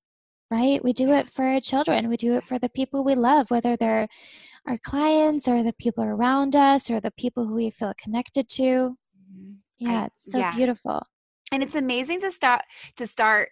[0.52, 0.84] right?
[0.84, 3.74] We do it for our children, we do it for the people we love, whether
[3.74, 4.06] they're
[4.66, 8.62] our clients or the people around us or the people who we feel connected to.
[8.62, 9.52] Mm-hmm.
[9.78, 10.54] Yeah, I, it's so yeah.
[10.54, 11.02] beautiful.
[11.50, 12.62] And it's amazing to start
[12.96, 13.50] to start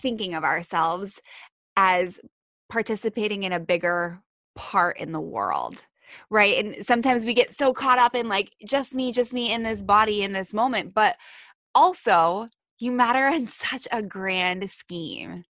[0.00, 1.20] thinking of ourselves
[1.76, 2.20] as
[2.68, 4.20] participating in a bigger
[4.54, 5.86] part in the world
[6.30, 9.62] right and sometimes we get so caught up in like just me just me in
[9.62, 11.16] this body in this moment but
[11.74, 12.46] also
[12.78, 15.44] you matter in such a grand scheme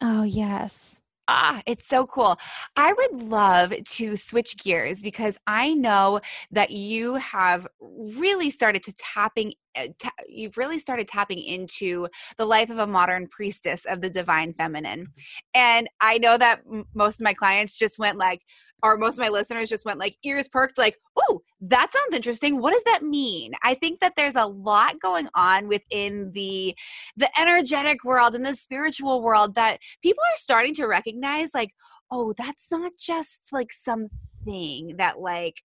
[0.00, 0.99] oh yes
[1.32, 2.36] Ah, it's so cool.
[2.74, 7.68] I would love to switch gears because I know that you have
[8.16, 9.52] really started to tapping
[10.00, 14.54] ta- you've really started tapping into the life of a modern priestess of the divine
[14.54, 15.06] feminine.
[15.54, 16.62] And I know that
[16.94, 18.42] most of my clients just went like
[18.82, 22.60] or most of my listeners just went like ears perked like oh that sounds interesting.
[22.60, 23.52] What does that mean?
[23.62, 26.74] I think that there's a lot going on within the
[27.16, 31.72] the energetic world and the spiritual world that people are starting to recognize like
[32.10, 35.62] oh that's not just like something that like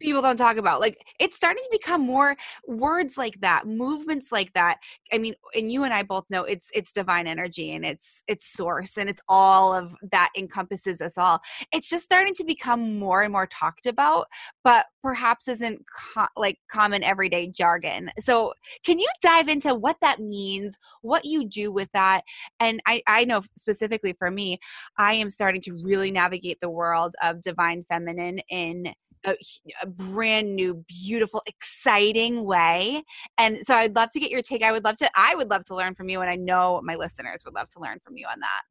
[0.00, 4.52] people don't talk about like it's starting to become more words like that movements like
[4.54, 4.78] that.
[5.12, 8.48] I mean and you and i both know it's it's divine energy and it's it's
[8.48, 11.40] source and it's all of that encompasses us all.
[11.72, 14.26] It's just starting to become more and more talked about
[14.64, 15.84] but perhaps isn't
[16.14, 18.10] co- like common everyday jargon.
[18.18, 18.52] So
[18.84, 22.22] can you dive into what that means what you do with that?
[22.60, 24.58] And i i know specifically for me
[24.98, 28.92] i am starting to really navigate the world of divine feminine in
[29.24, 29.34] a,
[29.82, 33.02] a, brand new beautiful exciting way
[33.38, 35.64] and so i'd love to get your take i would love to i would love
[35.64, 38.26] to learn from you and i know my listeners would love to learn from you
[38.26, 38.62] on that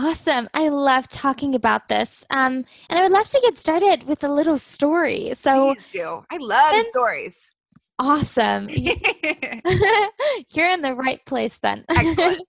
[0.00, 0.48] Awesome.
[0.54, 2.24] I love talking about this.
[2.30, 5.32] Um, and I would love to get started with a little story.
[5.34, 6.22] So, Please do.
[6.30, 7.50] I love since, stories.
[7.98, 8.68] Awesome.
[8.70, 11.84] You're in the right place then.
[11.88, 12.42] Excellent.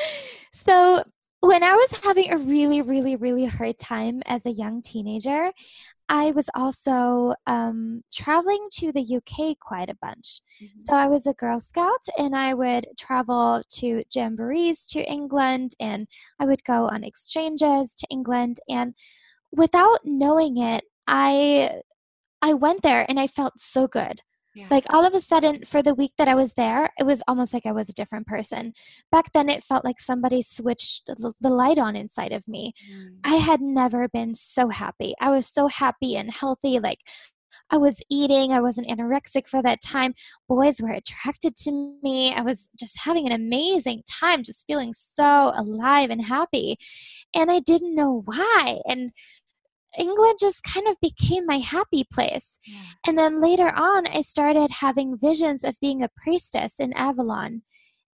[0.52, 1.02] so,
[1.40, 5.50] when I was having a really, really, really hard time as a young teenager,
[6.08, 10.40] I was also um, traveling to the UK quite a bunch.
[10.62, 10.80] Mm-hmm.
[10.80, 16.06] So I was a Girl Scout and I would travel to jamborees to England and
[16.38, 18.58] I would go on exchanges to England.
[18.68, 18.94] And
[19.52, 21.80] without knowing it, I
[22.40, 24.20] I went there and I felt so good.
[24.54, 24.66] Yeah.
[24.70, 27.54] Like all of a sudden, for the week that I was there, it was almost
[27.54, 28.74] like I was a different person.
[29.10, 32.74] Back then, it felt like somebody switched the light on inside of me.
[32.92, 33.16] Mm.
[33.24, 35.14] I had never been so happy.
[35.20, 36.78] I was so happy and healthy.
[36.80, 36.98] Like
[37.70, 40.14] I was eating, I wasn't anorexic for that time.
[40.48, 42.34] Boys were attracted to me.
[42.34, 46.76] I was just having an amazing time, just feeling so alive and happy.
[47.34, 48.80] And I didn't know why.
[48.86, 49.12] And
[49.98, 52.58] England just kind of became my happy place.
[52.66, 52.80] Yeah.
[53.06, 57.62] And then later on, I started having visions of being a priestess in Avalon.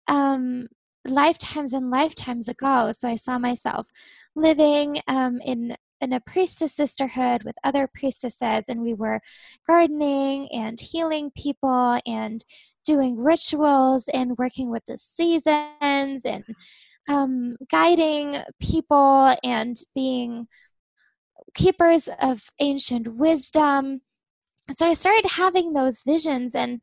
[0.07, 0.69] Um,
[1.07, 2.93] lifetimes and lifetimes ago.
[2.93, 3.89] So I saw myself
[4.35, 9.21] living um, in in a priestess sisterhood with other priestesses, and we were
[9.67, 12.45] gardening and healing people and
[12.85, 16.45] doing rituals and working with the seasons and
[17.09, 20.47] um, guiding people and being
[21.55, 24.01] keepers of ancient wisdom.
[24.77, 26.81] So I started having those visions, and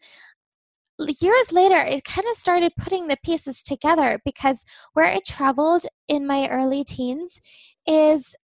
[0.99, 6.27] years later, it kind of started putting the pieces together because where I traveled in
[6.27, 7.41] my early teens
[7.87, 8.35] is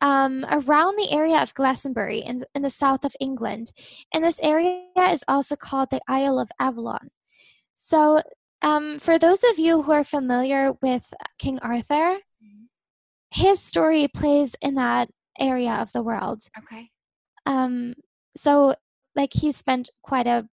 [0.00, 3.72] um, around the area of Glastonbury in, in the south of England.
[4.14, 7.10] And this area is also called the Isle of Avalon.
[7.74, 8.22] So,
[8.62, 12.64] um, for those of you who are familiar with King Arthur, mm-hmm.
[13.30, 15.08] his story plays in that
[15.40, 16.42] area of the world.
[16.58, 16.90] Okay.
[17.46, 17.94] Um,
[18.36, 18.74] so
[19.16, 20.48] like he spent quite a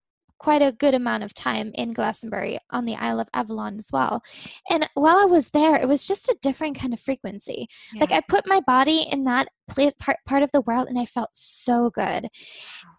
[0.43, 4.21] quite a good amount of time in Glastonbury on the Isle of Avalon as well.
[4.69, 7.67] And while I was there, it was just a different kind of frequency.
[7.93, 8.01] Yeah.
[8.01, 11.05] Like I put my body in that place part part of the world and I
[11.05, 12.27] felt so good.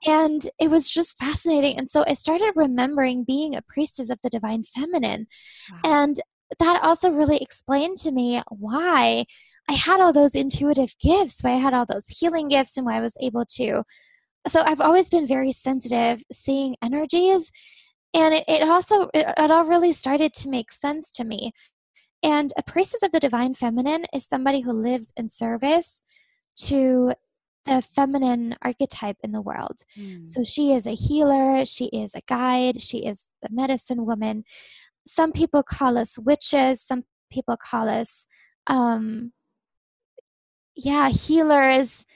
[0.07, 1.77] And it was just fascinating.
[1.77, 5.27] And so I started remembering being a priestess of the divine feminine.
[5.71, 5.81] Wow.
[5.85, 6.21] And
[6.59, 9.27] that also really explained to me why
[9.69, 12.97] I had all those intuitive gifts, why I had all those healing gifts, and why
[12.97, 13.83] I was able to.
[14.47, 17.51] So I've always been very sensitive, seeing energies,
[18.13, 21.53] and it, it also it, it all really started to make sense to me.
[22.23, 26.03] And a priestess of the divine feminine is somebody who lives in service
[26.57, 27.13] to
[27.65, 29.81] the feminine archetype in the world.
[29.99, 30.27] Mm.
[30.27, 34.45] So she is a healer, she is a guide, she is the medicine woman.
[35.07, 38.27] Some people call us witches, some people call us
[38.67, 39.33] um,
[40.77, 42.07] yeah, healers.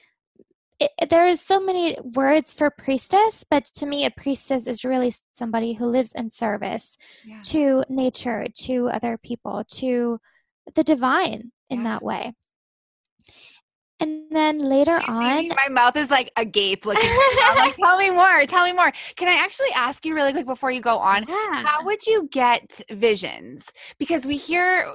[0.79, 5.73] It, there's so many words for priestess, but to me, a priestess is really somebody
[5.73, 7.41] who lives in service yeah.
[7.45, 10.19] to nature, to other people, to
[10.75, 11.83] the divine in Yeah.
[11.83, 12.33] that way.
[14.01, 17.09] And then later on, my mouth is like agape looking.
[17.09, 17.61] right now.
[17.61, 18.45] I'm like, tell me more.
[18.45, 18.91] Tell me more.
[19.15, 21.25] Can I actually ask you really quick before you go on?
[21.27, 21.63] yeah.
[21.63, 23.71] How would you get visions?
[23.97, 24.93] Because we hear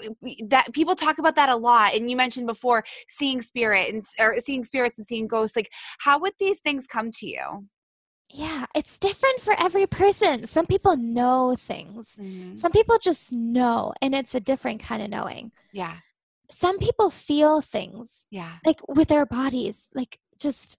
[0.48, 4.40] that people talk about that a lot, and you mentioned before seeing spirit and or
[4.40, 5.56] seeing spirits and seeing ghosts.
[5.56, 7.66] Like, how would these things come to you?
[8.30, 10.44] Yeah, it's different for every person.
[10.46, 12.18] Some people know things.
[12.20, 12.56] Mm-hmm.
[12.56, 15.52] Some people just know, and it's a different kind of knowing.
[15.72, 15.96] Yeah,
[16.50, 20.78] Some people feel things yeah, like with their bodies, like just.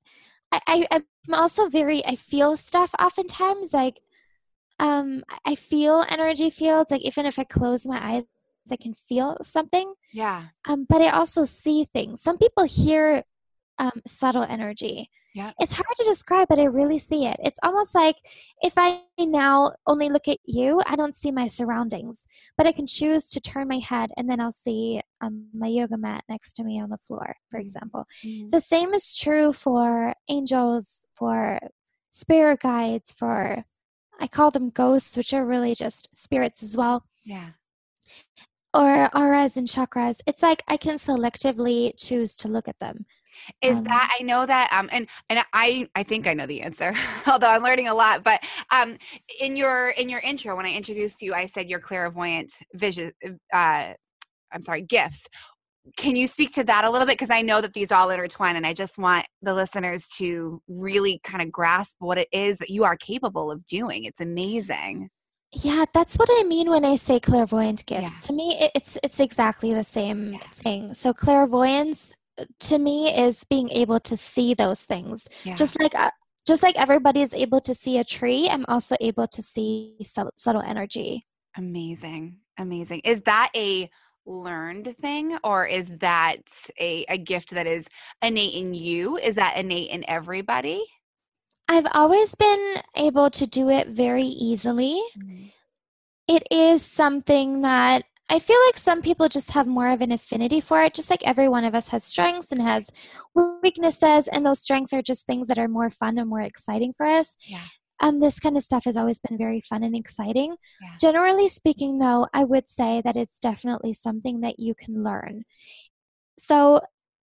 [0.52, 4.00] I, I I'm also very I feel stuff oftentimes like,
[4.80, 8.26] um I- I feel energy fields like even if I close my eyes
[8.72, 9.94] I can feel something.
[10.14, 12.22] yeah, Um, but I also see things.
[12.22, 13.24] Some people hear
[13.80, 15.10] um, subtle energy.
[15.36, 15.52] Yeah.
[15.60, 17.36] It's hard to describe, but I really see it.
[17.44, 18.16] It's almost like
[18.62, 22.26] if I now only look at you, I don't see my surroundings,
[22.58, 25.98] but I can choose to turn my head and then I'll see um, my yoga
[25.98, 27.64] mat next to me on the floor, for Mhm.
[27.64, 28.06] example.
[28.24, 28.50] Mhm.
[28.52, 31.60] The same is true for angels, for
[32.12, 33.66] spirit guides, for
[34.22, 37.50] I call them ghosts, which are really just spirits as well yeah.
[38.74, 43.06] or auras and chakras, it's like I can selectively choose to look at them.
[43.62, 46.62] Is Um, that I know that um and and I I think I know the
[46.62, 46.94] answer
[47.28, 48.98] although I'm learning a lot but um
[49.40, 53.12] in your in your intro when I introduced you I said your clairvoyant vision
[53.54, 53.94] uh
[54.52, 55.28] I'm sorry gifts
[55.98, 58.56] can you speak to that a little bit because I know that these all intertwine
[58.56, 62.70] and I just want the listeners to really kind of grasp what it is that
[62.72, 65.10] you are capable of doing it's amazing
[65.52, 68.12] Yeah, that's what I mean when I say clairvoyant gifts.
[68.12, 68.28] Yeah.
[68.28, 70.40] To me, it's it's exactly the same Yeah.
[70.52, 70.94] thing.
[70.94, 72.16] So clairvoyance
[72.60, 75.28] to me is being able to see those things.
[75.44, 76.12] yeah Just like uh,
[76.48, 80.30] just like everybody is able to see a tree, I'm also able to see sub-
[80.36, 81.22] subtle energy.
[81.58, 83.90] amazing amazing is that a
[84.26, 86.42] learned thing or is that
[86.80, 87.88] a, a gift that is
[88.22, 90.84] innate in you is that innate in everybody
[91.70, 95.02] I've always been able to do it very easily.
[96.28, 100.60] it is something that I feel like some people just have more of an affinity
[100.60, 102.90] for it, just like every one of us has strengths and has
[103.62, 107.06] weaknesses, and those strengths are just things that are more fun and more exciting for
[107.06, 107.38] us.
[107.42, 107.62] Yeah.
[108.02, 110.56] Um, this kind of stuff has always been very fun and exciting.
[110.82, 110.90] Yeah.
[111.00, 115.44] Generally speaking, though, I would say that it's definitely something that you can learn.
[116.40, 116.82] So,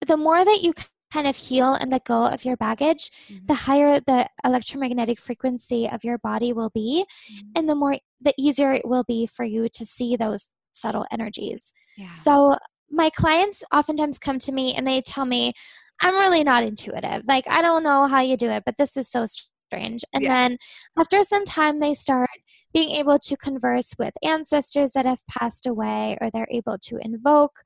[0.06, 0.72] the more that you
[1.12, 3.46] kind of heal and let go of your baggage, Mhm.
[3.46, 7.50] the higher the electromagnetic frequency of your body will be Mhm.
[7.54, 11.72] and the more the easier it will be for you to see those subtle energies.
[11.96, 12.12] Yeah.
[12.12, 12.56] So
[12.90, 15.52] my clients oftentimes come to me and they tell me
[16.02, 17.22] i'm really not intuitive.
[17.26, 20.04] Like i don't know how you do it but this is so strange.
[20.12, 20.34] And Yeah.
[20.34, 20.58] then
[20.98, 22.28] after some time they start
[22.72, 27.62] being able to converse with ancestors that have passed away or they're able to invoke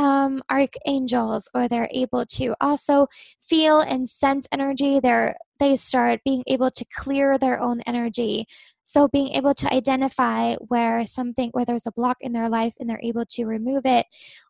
[0.00, 3.06] um, archangels or they're able to also
[3.38, 4.98] feel and sense energy.
[4.98, 8.46] They're they start being able to clear their own energy.
[8.82, 12.88] So being able to identify where something where there's a block in their life and
[12.88, 14.06] they're able to remove it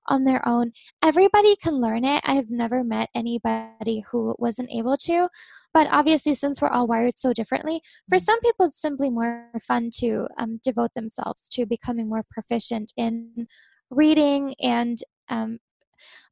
[0.06, 0.70] on their own.
[1.02, 2.22] Everybody can learn it.
[2.24, 5.28] I've never met anybody who wasn't able to.
[5.74, 8.24] But obviously since we're all wired so differently for Mhm.
[8.24, 13.48] some people it's simply more fun to um, devote themselves to becoming more proficient in
[13.90, 15.58] reading and um,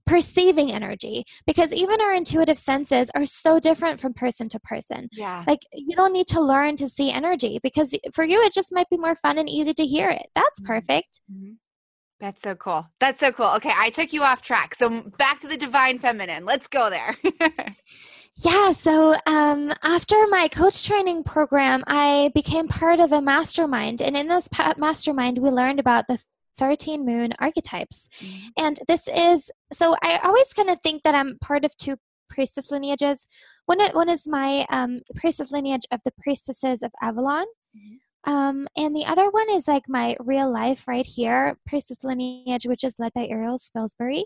[0.07, 5.45] perceiving energy because even our intuitive senses are so different from person to person yeah
[5.47, 8.89] like you don't need to learn to see energy because for you it just might
[8.91, 10.67] be more fun and easy to hear it that's Mhm.
[10.67, 11.57] perfect Mhm.
[12.21, 12.85] That's so cool.
[12.99, 13.47] That's so cool.
[13.59, 14.75] Okay, I took you off track.
[14.75, 16.45] So back to the divine feminine.
[16.45, 17.15] Let's go there.
[18.37, 24.17] yeah so um, after my coach training program i became part of a mastermind and
[24.17, 26.19] in this mastermind we learned about the
[26.59, 28.09] 13 moon archetypes
[28.57, 31.97] And this is so I always kind of think that I'm part of two
[32.29, 33.27] priestess lineages.
[33.67, 37.47] One, one is my um, priestess lineage of the priestesses of Avalon.
[37.77, 37.99] Mhm.
[38.25, 42.85] Um, and the other one is like my real life right here, priestess lineage, which
[42.85, 44.25] is led by Ariel Spilsbury.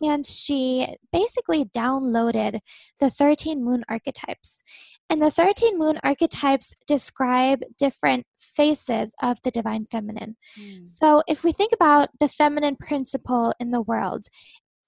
[0.00, 2.60] And she basically downloaded
[2.98, 4.62] the 13 moon archetypes.
[5.08, 10.36] And the 13 moon archetypes describe different faces of the divine feminine.
[10.58, 10.88] Mm.
[10.88, 14.26] So, if we think about the feminine principle in the world,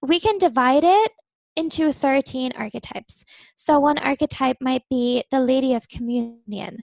[0.03, 1.13] we can divide it
[1.55, 3.25] into 13 archetypes.
[3.57, 6.79] So, one archetype might be the Lady of Communion.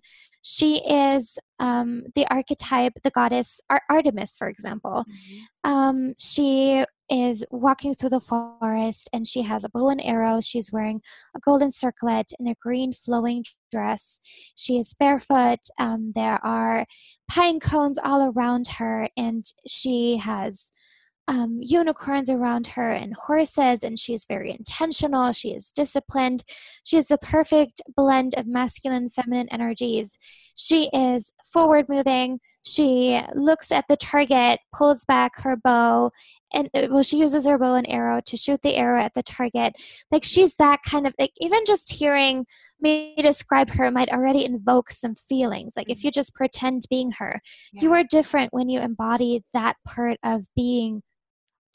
[0.47, 5.03] She is um, the archetype, the goddess Ar- Artemis, for example.
[5.09, 5.69] Mhm.
[5.71, 10.41] Um, she is walking through the forest and she has a bow and arrow.
[10.41, 11.01] She's wearing
[11.35, 14.19] a golden circlet and a green flowing dress.
[14.55, 15.61] She is barefoot.
[15.79, 16.85] Um, there are
[17.27, 20.71] pine cones all around her, and she has
[21.27, 25.31] um, unicorns around her and horses, and she is very intentional.
[25.31, 26.43] She is disciplined.
[26.83, 30.17] She is the perfect blend of masculine feminine energies.
[30.55, 32.39] She is forward moving.
[32.63, 36.11] She looks at the target, pulls back her bow,
[36.53, 39.23] and uh, well, she uses her bow and arrow to shoot the arrow at the
[39.23, 39.75] target.
[40.11, 42.45] Like she's that kind of like even just hearing
[42.79, 45.73] me describe her might already invoke some feelings.
[45.75, 46.05] Like if mm.
[46.05, 47.41] you just pretend being her,
[47.73, 47.81] yeah.
[47.81, 51.03] you are different when you embody that part of being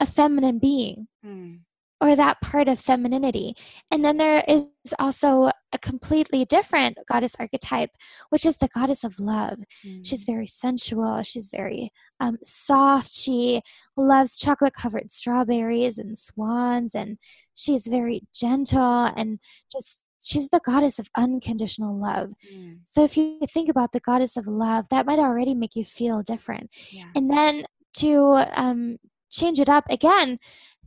[0.01, 1.07] a feminine being.
[1.25, 1.61] Mm
[2.01, 3.55] or that part of femininity.
[3.91, 4.65] And then there is
[4.97, 7.91] also a completely different goddess archetype,
[8.31, 9.59] which is the goddess of love.
[9.85, 10.05] Mm.
[10.05, 13.61] She's very sensual, she's very um, soft, she
[13.95, 17.19] loves chocolate covered strawberries and swans, and
[17.53, 19.39] she's very gentle and
[19.71, 20.03] just.
[20.23, 22.33] She's the goddess of unconditional love.
[22.53, 22.81] Mm.
[22.85, 26.21] So, if you think about the goddess of love, that might already make you feel
[26.21, 26.69] different.
[26.91, 27.05] Yeah.
[27.15, 28.97] And then to um,
[29.31, 30.37] change it up again,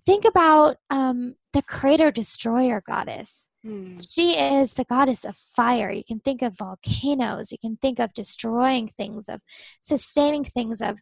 [0.05, 3.47] think about um, the creator destroyer goddess.
[3.64, 3.97] Hmm.
[3.99, 5.90] She is the goddess of fire.
[5.90, 7.51] You can think of volcanoes.
[7.51, 9.40] You can think of destroying things, of
[9.80, 10.99] sustaining things, of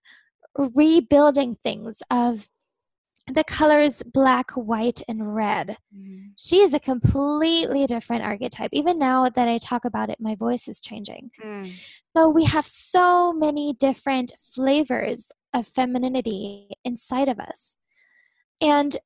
[0.57, 2.49] rebuilding things, of
[3.26, 5.76] the colors black, white, and red.
[5.97, 6.30] Mm.
[6.36, 8.70] She is a completely different archetype.
[8.72, 11.30] Even now that I talk about it, my voice is changing.
[11.43, 11.72] Mm.
[12.16, 17.76] So we have so many different flavors of femininity inside of us.
[18.61, 18.96] And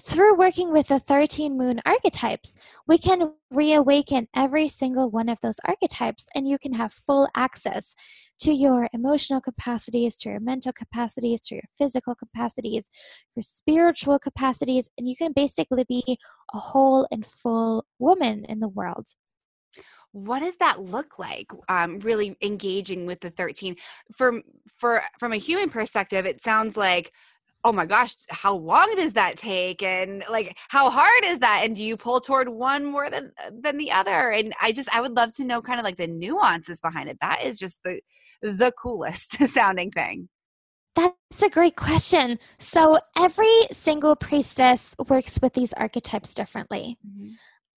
[0.00, 2.54] through working with the 13 moon archetypes,
[2.86, 7.94] we can reawaken every single one of those archetypes, and you can have full access
[8.40, 12.84] to your emotional capacities, to your mental capacities, to your physical capacities,
[13.36, 16.18] your spiritual capacities, and you can basically be
[16.52, 19.08] a whole and full woman in the world.
[20.12, 21.50] What does that look like?
[21.68, 23.76] Um, really engaging with the 13.
[24.16, 24.42] From
[24.78, 27.12] for from a human perspective, it sounds like
[27.64, 29.82] oh my gosh, how long does that take?
[29.82, 31.62] And like, how hard is that?
[31.64, 34.30] And do you pull toward one more than than the other?
[34.30, 37.18] And I just, I would love to know kind of like the nuances behind it.
[37.20, 38.00] That is just the
[38.42, 40.28] the coolest sounding thing.
[40.96, 42.38] That's a great question.
[42.58, 46.98] So every single priestess works with these archetypes differently.
[47.06, 47.28] Mm-hmm.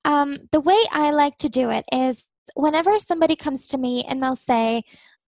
[0.06, 2.26] Um, the way I like to do it is
[2.56, 4.84] whenever somebody comes to me and they'll say,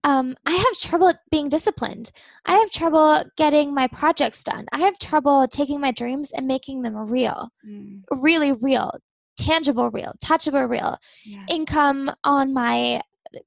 [0.03, 2.11] um, I have trouble being disciplined.
[2.45, 4.65] I have trouble getting my projects done.
[4.71, 8.01] I have trouble taking my dreams and making them real, mm.
[8.09, 8.93] really real,
[9.37, 10.97] tangible, real, touchable, real.
[11.25, 11.43] Yeah.
[11.49, 13.01] Income on my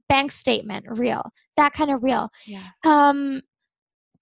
[0.08, 1.22] bank statement, real.
[1.56, 2.30] That kind of real.
[2.46, 2.66] Yeah.
[2.84, 3.42] Um,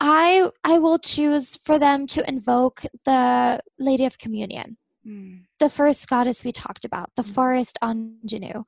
[0.00, 4.78] I I will choose for them to invoke the Lady of Communion.
[5.10, 5.40] Mm.
[5.58, 7.34] The first goddess we talked about, the mm.
[7.34, 8.64] forest Anjanu.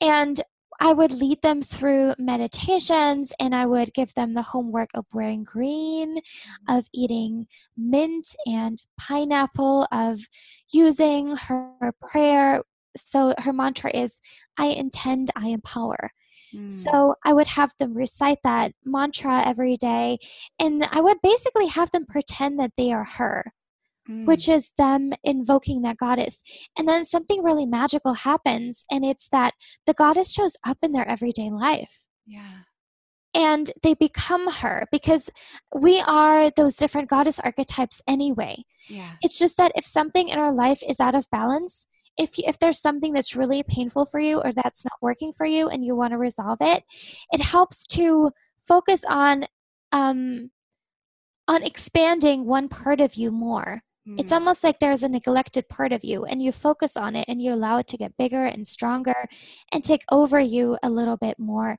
[0.00, 0.42] And
[0.80, 5.44] I would lead them through meditations and I would give them the homework of wearing
[5.44, 6.18] green,
[6.68, 10.20] of eating mint and pineapple, of
[10.70, 12.62] using her prayer.
[12.96, 14.20] So her mantra is,
[14.58, 16.10] I intend, I empower.
[16.54, 16.70] Mm.
[16.70, 20.18] So I would have them recite that mantra every day,
[20.58, 23.52] and I would basically have them pretend that they are her
[24.08, 24.26] mm.
[24.26, 26.40] which is them invoking that goddess.
[26.78, 29.54] And then something really magical happens, and it's that
[29.86, 32.00] the goddess shows up in their everyday life.
[32.26, 32.60] Yeah.
[33.34, 35.28] And they become her because
[35.78, 38.64] we are those different goddess archetypes anyway.
[38.88, 39.12] Yeah.
[39.20, 41.86] It's just that if something in our life is out of balance,
[42.16, 45.68] if if there's something that's really painful for you or that's not working for you
[45.68, 46.82] and you want to resolve it,
[47.30, 49.44] it helps to focus on
[49.92, 50.50] um,
[51.48, 53.82] on expanding one part of you more
[54.16, 54.36] it's mm.
[54.36, 57.52] almost like there's a neglected part of you, and you focus on it and you
[57.52, 59.26] allow it to get bigger and stronger
[59.72, 61.76] and take over you a little bit more.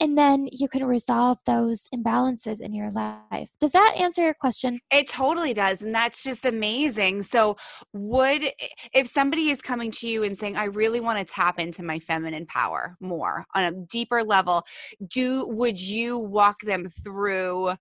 [0.00, 3.50] And then you can resolve those imbalances in your life.
[3.60, 4.80] Does that answer your question?
[4.90, 5.82] It totally does.
[5.82, 7.22] And that's just amazing.
[7.22, 7.56] So,
[7.92, 8.52] would,
[8.92, 11.98] if somebody is coming to you and saying, I really want to tap into my
[12.00, 14.64] feminine power more on a deeper level,
[15.08, 17.74] do, would you walk them through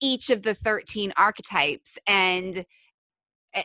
[0.00, 2.64] each of the 13 archetypes and,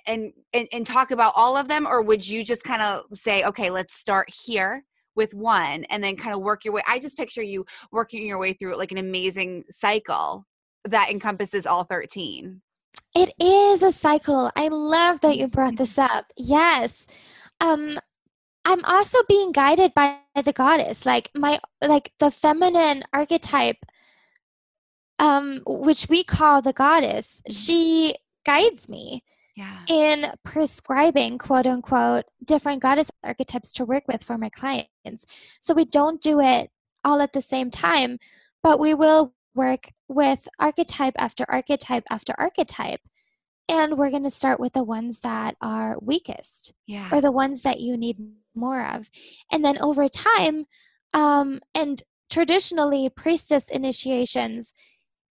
[0.06, 3.44] and, and and talk about all of them or would you just kind of say
[3.44, 4.84] okay let's start here
[5.16, 8.38] with one and then kind of work your way i just picture you working your
[8.38, 10.46] way through like an amazing cycle
[10.86, 12.62] that encompasses all 13
[13.16, 17.08] it is a cycle i love that you brought this up yes.
[17.60, 17.98] Um
[18.66, 23.78] i'm also being guided by the goddess like my like the feminine archetype
[25.20, 27.54] um which we call the goddess mm-hmm.
[27.54, 28.16] she
[28.46, 29.24] guides me
[29.58, 29.80] yeah.
[29.90, 35.26] in prescribing quote unquote different goddess archetypes to work with for my clients.
[35.60, 36.70] So we don't do it
[37.04, 38.20] all at the same time,
[38.62, 43.02] but we will work with archetype after archetype after archetype
[43.68, 47.10] and we're going to start with the ones that are weakest Yeah.
[47.12, 48.18] or the ones that you need
[48.56, 49.10] more of.
[49.52, 50.66] And then over time,
[51.14, 54.74] um, and traditionally, priestess initiations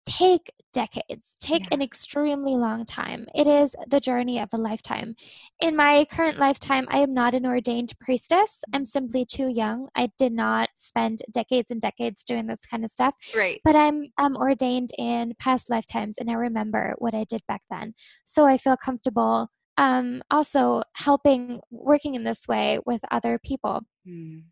[0.06, 1.74] take decades, take Yeah.
[1.74, 3.26] an extremely long time.
[3.34, 5.16] It is the journey of a lifetime.
[5.60, 8.62] In my current lifetime, I am not an ordained priestess.
[8.72, 9.88] I'm simply too young.
[9.96, 13.60] I did not spend decades and decades doing this kind of stuff Great.
[13.64, 17.94] but I'm I'm ordained in past lifetimes, and I remember what I did back then.
[18.24, 19.48] So I feel comfortable.
[19.78, 24.44] Um, also helping working in this way with other people, Mm.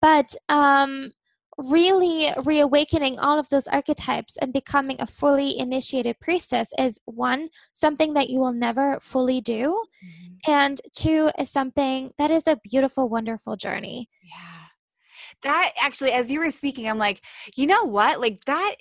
[0.00, 1.12] but um,
[1.58, 8.14] really reawakening all of those archetypes and becoming a fully initiated priestess is one something
[8.14, 10.38] that you will never fully do, Mhm.
[10.48, 14.08] and two is something that is a beautiful, wonderful journey.
[14.22, 14.66] Yeah.
[15.42, 17.22] That actually, as you were speaking, I'm like,
[17.56, 18.20] you know what?
[18.20, 18.76] Like that,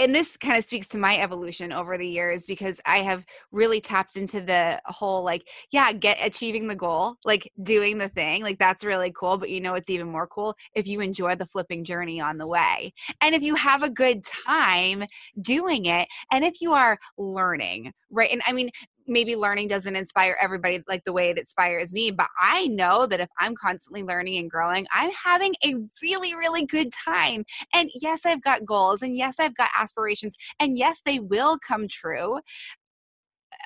[0.00, 3.82] and this kind of speaks to my evolution over the years because I have really
[3.82, 8.42] tapped into the whole like, yeah, get achieving the goal, like doing the thing.
[8.42, 9.36] Like that's really cool.
[9.36, 12.46] But you know, it's even more cool if you enjoy the flipping journey on the
[12.46, 12.94] way.
[13.20, 15.04] And if you have a good time
[15.38, 18.30] doing it, and if you are learning, right?
[18.32, 18.70] And I mean,
[19.10, 23.20] maybe learning doesn't inspire everybody like the way it inspires me, but I know that
[23.20, 27.44] if I'm constantly learning and growing, I'm having a really, really good time.
[27.74, 31.88] And yes, I've got goals, and yes, I've got aspirations, and yes, they will come
[31.88, 32.40] true.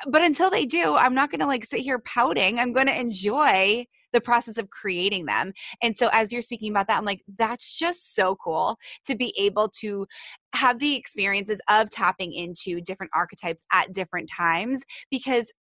[0.06, 2.58] But until they do, I'm not going to like sit here pouting.
[2.58, 5.52] I'm going to enjoy the process of creating them.
[5.82, 9.34] And so, as you're speaking about that, I'm like, that's just so cool to be
[9.36, 10.06] able to
[10.54, 15.52] have the experiences of tapping into different archetypes at different times because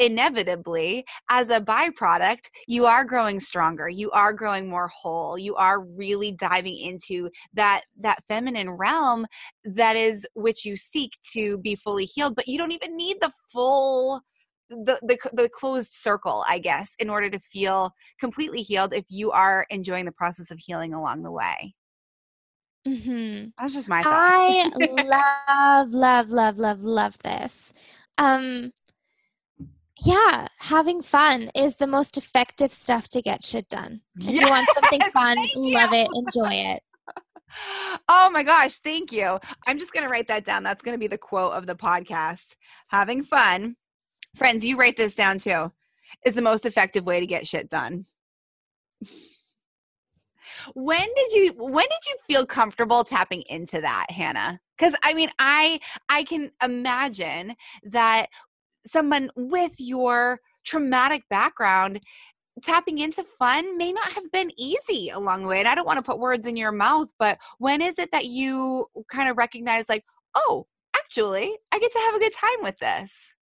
[0.00, 5.84] inevitably as a byproduct you are growing stronger you are growing more whole you are
[5.98, 9.26] really diving into that that feminine realm
[9.62, 13.30] that is which you seek to be fully healed but you don't even need the
[13.52, 14.22] full
[14.70, 19.30] the, the the closed circle i guess in order to feel completely healed if you
[19.30, 21.74] are enjoying the process of healing along the way
[22.86, 23.48] mm-hmm.
[23.58, 27.72] that's just my thought I love, love, love, love, love this.
[28.18, 28.72] Um,
[30.02, 34.00] yeah, having fun is the most effective stuff to get shit done.
[34.18, 36.82] If you want something fun, love it, enjoy it.
[38.08, 39.40] Oh my gosh, thank you.
[39.66, 40.62] I'm just going to write that down.
[40.62, 42.54] That's going to be the quote of the podcast.
[42.90, 43.74] Having fun.
[44.36, 45.72] Friends, you write this down too.
[46.24, 48.04] Is the most effective way to get shit done.
[50.74, 54.60] When did you when did you feel comfortable tapping into that, Hannah?
[54.78, 58.26] Cuz I mean, I I can imagine that
[58.84, 62.00] someone with your traumatic background
[62.62, 65.60] tapping into fun may not have been easy along the way.
[65.60, 68.26] And I don't want to put words in your mouth, but when is it that
[68.26, 70.04] you kind of recognize, like,
[70.34, 70.66] oh,
[70.96, 73.34] actually, I get to have a good time with this?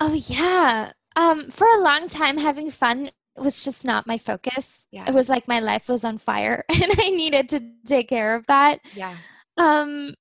[0.00, 0.92] Oh yeah.
[1.16, 4.86] Um, for a long time, having fun was just not my focus.
[4.90, 5.04] Yeah.
[5.08, 8.46] It was like my life was on fire, and I needed to take care of
[8.46, 8.80] that.
[8.94, 9.16] Yeah.
[9.56, 10.14] Um,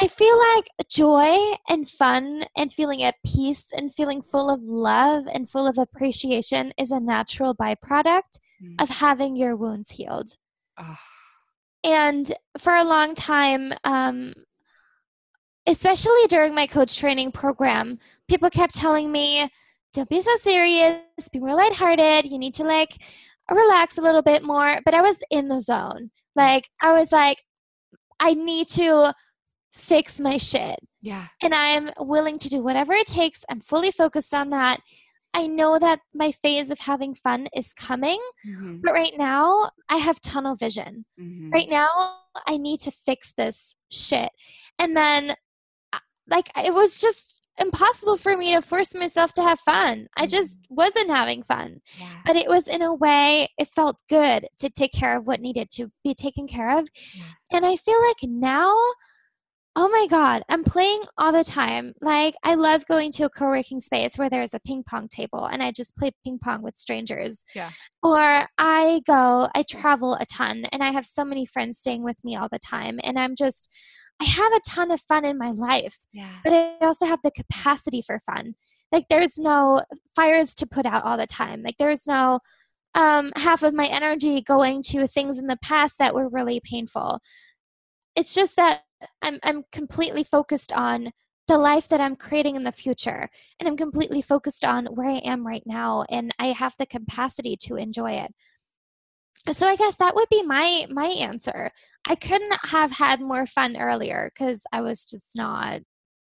[0.00, 1.36] I feel like joy
[1.68, 6.72] and fun and feeling at peace and feeling full of love and full of appreciation
[6.78, 8.80] is a natural byproduct Mm.
[8.80, 10.30] of having your wounds healed.
[10.78, 10.96] Oh,
[11.82, 14.32] And for a long time, um,
[15.66, 17.98] especially during my coach training program,
[18.28, 19.48] people kept telling me,
[19.92, 20.98] don't be so serious,
[21.32, 22.96] be more lighthearted, you need to like
[23.50, 24.80] relax a little bit more.
[24.84, 26.10] But I was in the zone.
[26.36, 27.42] Like, I was like,
[28.18, 29.14] I need to
[29.72, 30.76] fix my shit.
[31.02, 31.26] yeah.
[31.42, 33.44] And I'm willing to do whatever it takes.
[33.48, 34.80] I'm fully focused on that.
[35.36, 39.96] I know that my phase of having fun is coming, Mhm, but right now I
[39.96, 41.52] have tunnel vision mhm.
[41.52, 41.88] right now
[42.48, 44.30] i need to fix this shit
[44.78, 45.34] and then
[46.28, 50.08] like it was just impossible for me to force myself to have fun.
[50.16, 50.30] I mm-hmm.
[50.30, 51.80] just wasn't having fun.
[51.98, 52.08] Yeah.
[52.26, 55.70] but it was in a way it felt good to take care of what needed
[55.72, 56.88] to be taken care of.
[57.14, 57.24] Yeah.
[57.52, 58.72] and i feel like now
[59.76, 61.92] oh my god i'm playing all the time.
[62.00, 65.62] Like i love going to a co-working space where there's a ping pong table and
[65.62, 67.44] i just play ping pong with strangers.
[67.54, 67.70] Yeah.
[68.02, 72.22] or i go i travel a ton and i have so many friends staying with
[72.24, 72.98] me all the time.
[73.04, 73.70] And i'm just
[74.20, 76.36] i have a ton of fun in my life Yeah.
[76.44, 78.54] but I also have the capacity for fun.
[78.92, 79.82] Like there's no
[80.14, 81.62] fires to put out all the time.
[81.62, 82.38] Like there's no
[82.94, 87.20] um, half of my energy going to things in the past that were really painful.
[88.14, 88.82] It's just that
[89.20, 91.10] I'm I'm completely focused on
[91.48, 95.18] the life that I'm creating in the future, and I'm completely focused on where I
[95.24, 98.32] am right now, and I have the capacity to enjoy it.
[99.50, 101.70] So I guess that would be my my answer.
[102.06, 105.80] I couldn't have had more fun earlier because I was just not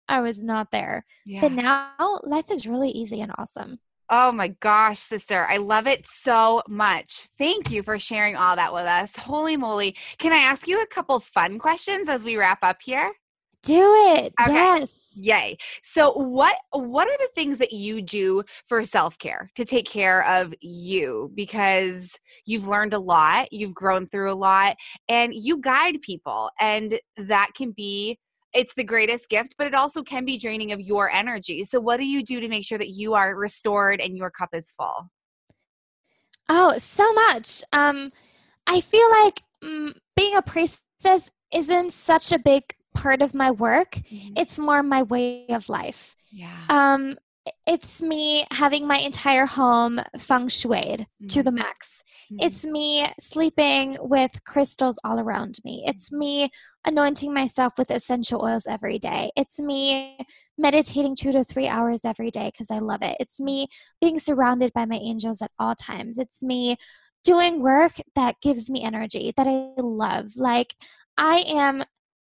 [0.09, 1.05] I was not there.
[1.25, 1.43] Yeah.
[1.43, 3.79] But now life is really easy and awesome.
[4.13, 5.47] Oh my gosh, sister.
[5.49, 7.29] I love it so much.
[7.39, 9.15] Thank you for sharing all that with us.
[9.15, 9.95] Holy moly.
[10.19, 13.13] Can I ask you a couple fun questions as we wrap up here?
[13.63, 14.33] Do it.
[14.41, 14.53] Okay.
[14.53, 15.13] Yes.
[15.17, 15.57] Yay.
[15.83, 20.55] So what what are the things that you do for self-care to take care of
[20.61, 24.77] you because you've learned a lot, you've grown through a lot
[25.09, 28.19] and you guide people and that can be
[28.53, 31.65] it's the greatest gift, but it also can be draining of your energy.
[31.65, 34.51] So, what do you do to make sure that you are restored and your cup
[34.53, 35.11] is full?
[36.49, 37.63] Oh, so much.
[37.73, 38.11] Um,
[38.67, 43.93] I feel like mm, being a priestess isn't such a big part of my work.
[43.93, 44.35] Mm-hmm.
[44.37, 46.17] It's more my way of life.
[46.31, 46.57] Yeah.
[46.69, 47.17] Um,
[47.67, 51.27] it's me having my entire home feng shuied mm-hmm.
[51.29, 52.03] to the max.
[52.31, 52.47] Mm-hmm.
[52.47, 55.85] It's me sleeping with crystals all around me.
[55.87, 56.51] It's me
[56.85, 59.31] anointing myself with essential oils every day.
[59.37, 60.19] It's me
[60.57, 63.17] meditating two to three hours every day because I love it.
[63.21, 63.69] It's me
[64.01, 66.19] being surrounded by my angels at all times.
[66.19, 66.77] It's me
[67.25, 70.37] doing work that gives me energy that I love.
[70.37, 70.75] Like,
[71.19, 71.85] I am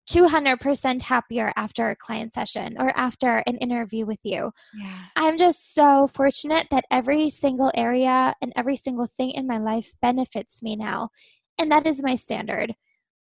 [0.08, 4.50] 200% happier after a client session or after an interview with you.
[4.74, 5.04] Yeah.
[5.16, 9.92] I'm just so fortunate that every single area and every single thing in my life
[10.00, 11.10] benefits me now.
[11.58, 12.74] And that is my standard.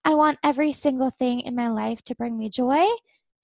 [0.04, 2.86] I want every single thing in my life to bring me joy,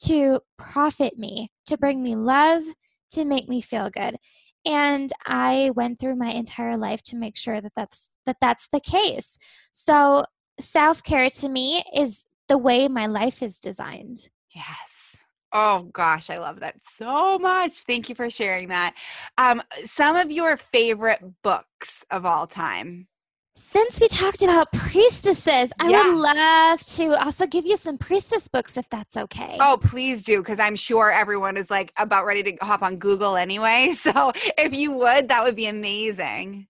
[0.04, 2.64] to profit me, to bring me love,
[3.12, 4.18] to make me feel good.
[4.66, 8.82] And I went through my entire life to make sure that that's that that's the
[8.82, 9.38] case.
[9.72, 10.26] So
[10.60, 14.30] self-care to me is the way my life is designed.
[14.54, 15.18] Yes.
[15.54, 17.80] Oh gosh, I love that so much.
[17.82, 18.96] Thank you for sharing that.
[19.38, 23.08] Um, some of your favorite books of all time.
[23.56, 26.04] Since we talked about priestesses, I yeah.
[26.04, 29.58] would love to also give you some priestess books if that's okay.
[29.60, 33.36] Oh, please do, because I'm sure everyone is like about ready to hop on Google
[33.36, 33.92] anyway.
[34.00, 36.68] So if you would, that would be amazing.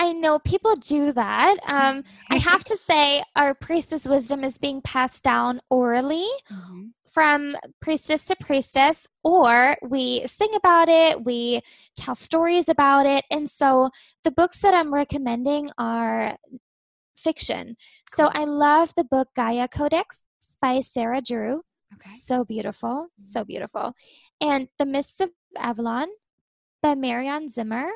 [0.00, 1.58] I know people do that.
[1.68, 6.86] Um, I have to say, our priestess wisdom is being passed down orally mm-hmm.
[7.12, 11.60] from priestess to priestess, or we sing about it, we
[11.96, 13.26] tell stories about it.
[13.30, 13.90] And so
[14.24, 16.38] the books that I'm recommending are
[17.18, 17.76] fiction.
[18.08, 20.20] So I love the book Gaia Codex
[20.62, 21.60] by Sarah Drew.
[21.94, 22.10] Okay.
[22.24, 23.48] So beautiful, so mm-hmm.
[23.48, 23.92] beautiful.
[24.40, 25.28] And The Mists of
[25.58, 26.08] Avalon
[26.82, 27.90] by Marion Zimmer.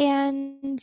[0.00, 0.82] And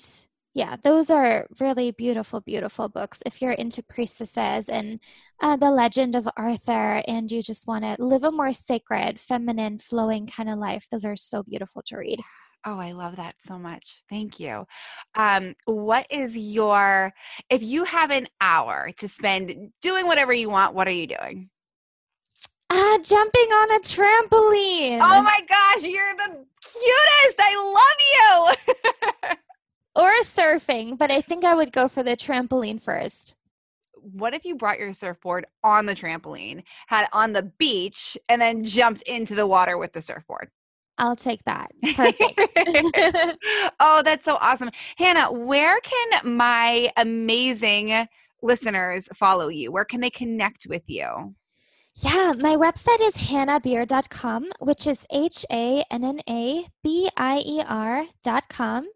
[0.53, 3.19] yeah, those are really beautiful, beautiful books.
[3.25, 4.99] If you're into priestesses and
[5.41, 9.79] uh, the legend of Arthur and you just want to live a more sacred, feminine,
[9.79, 12.19] flowing kind of life, those are so beautiful to read.
[12.63, 14.03] Oh, I love that so much.
[14.07, 14.67] Thank you.
[15.15, 17.11] Um, what is your,
[17.49, 21.49] if you have an hour to spend doing whatever you want, what are you doing?
[22.69, 24.99] Ah, jumping on a trampoline.
[25.01, 27.39] Oh my gosh, you're the cutest.
[27.39, 28.55] I love
[29.23, 29.35] you.
[29.95, 33.35] or surfing, but I think I would go for the trampoline first.
[33.93, 38.41] What if you brought your surfboard on the trampoline, had it on the beach, and
[38.41, 40.49] then jumped into the water with the surfboard?
[40.97, 41.71] I'll take that.
[41.95, 42.39] Perfect.
[43.79, 44.69] oh, that's so awesome.
[44.97, 48.07] Hannah, where can my amazing
[48.41, 49.71] listeners follow you?
[49.71, 51.35] Where can they connect with you?
[51.99, 57.63] Yeah, my website is hannahbier.com, which is H A N N A B I E
[57.67, 58.87] R.com.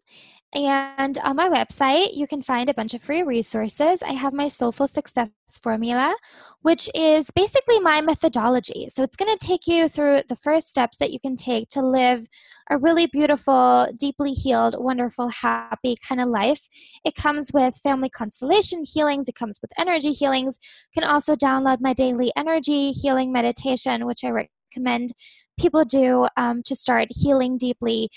[0.54, 4.02] And on my website, you can find a bunch of free resources.
[4.02, 5.30] I have my Soulful Success
[5.62, 6.14] Formula,
[6.60, 8.88] which is basically my methodology.
[8.90, 11.80] So it's going to take you through the first steps that you can take to
[11.80, 12.26] live
[12.68, 16.68] a really beautiful, deeply healed, wonderful, happy kind of life.
[17.02, 20.58] It comes with family constellation healings, it comes with energy healings.
[20.94, 25.12] You can also download my daily energy healing meditation, which I recommend
[25.58, 28.08] people do um, to start healing deeply.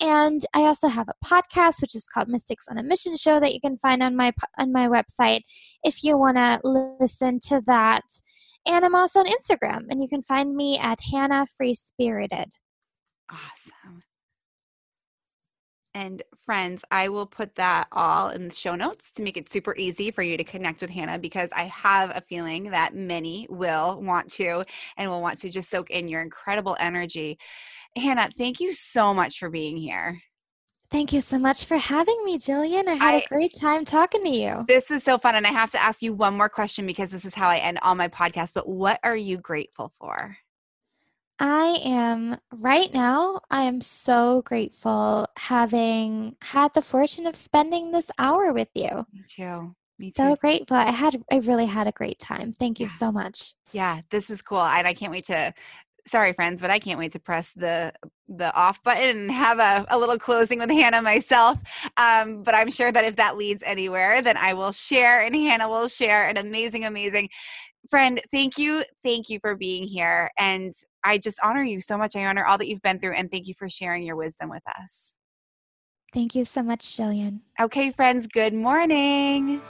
[0.00, 3.52] And I also have a podcast, which is called Mystics on a Mission Show, that
[3.52, 5.42] you can find on my on my website
[5.82, 8.04] if you want to listen to that.
[8.66, 12.52] And I'm also on Instagram, and you can find me at Hannah Free Spirited.
[13.30, 14.03] Awesome.
[15.94, 19.76] And friends, I will put that all in the show notes to make it super
[19.76, 24.02] easy for you to connect with Hannah because I have a feeling that many will
[24.02, 24.64] want to
[24.96, 27.38] and will want to just soak in your incredible energy.
[27.96, 30.20] Hannah, thank you so much for being here.
[30.90, 32.86] Thank you so much for having me, Jillian.
[32.88, 34.64] I had I, a great time talking to you.
[34.68, 35.34] This was so fun.
[35.34, 37.78] And I have to ask you one more question because this is how I end
[37.82, 38.52] all my podcasts.
[38.54, 40.36] But what are you grateful for?
[41.46, 48.10] I am right now, I am so grateful having had the fortune of spending this
[48.18, 49.06] hour with you.
[49.12, 49.74] Me too.
[49.98, 50.22] Me too.
[50.22, 50.78] So grateful.
[50.78, 52.54] I had I really had a great time.
[52.54, 52.96] Thank you yeah.
[52.96, 53.52] so much.
[53.72, 54.62] Yeah, this is cool.
[54.62, 55.52] And I can't wait to
[56.06, 57.92] sorry friends, but I can't wait to press the
[58.26, 61.58] the off button and have a, a little closing with Hannah myself.
[61.98, 65.68] Um, but I'm sure that if that leads anywhere, then I will share and Hannah
[65.68, 67.28] will share an amazing, amazing
[67.88, 68.20] friend.
[68.30, 68.84] Thank you.
[69.02, 70.30] Thank you for being here.
[70.38, 70.72] And
[71.04, 72.16] I just honor you so much.
[72.16, 74.62] I honor all that you've been through and thank you for sharing your wisdom with
[74.78, 75.16] us.
[76.12, 77.40] Thank you so much, Jillian.
[77.60, 79.60] Okay, friends, good morning.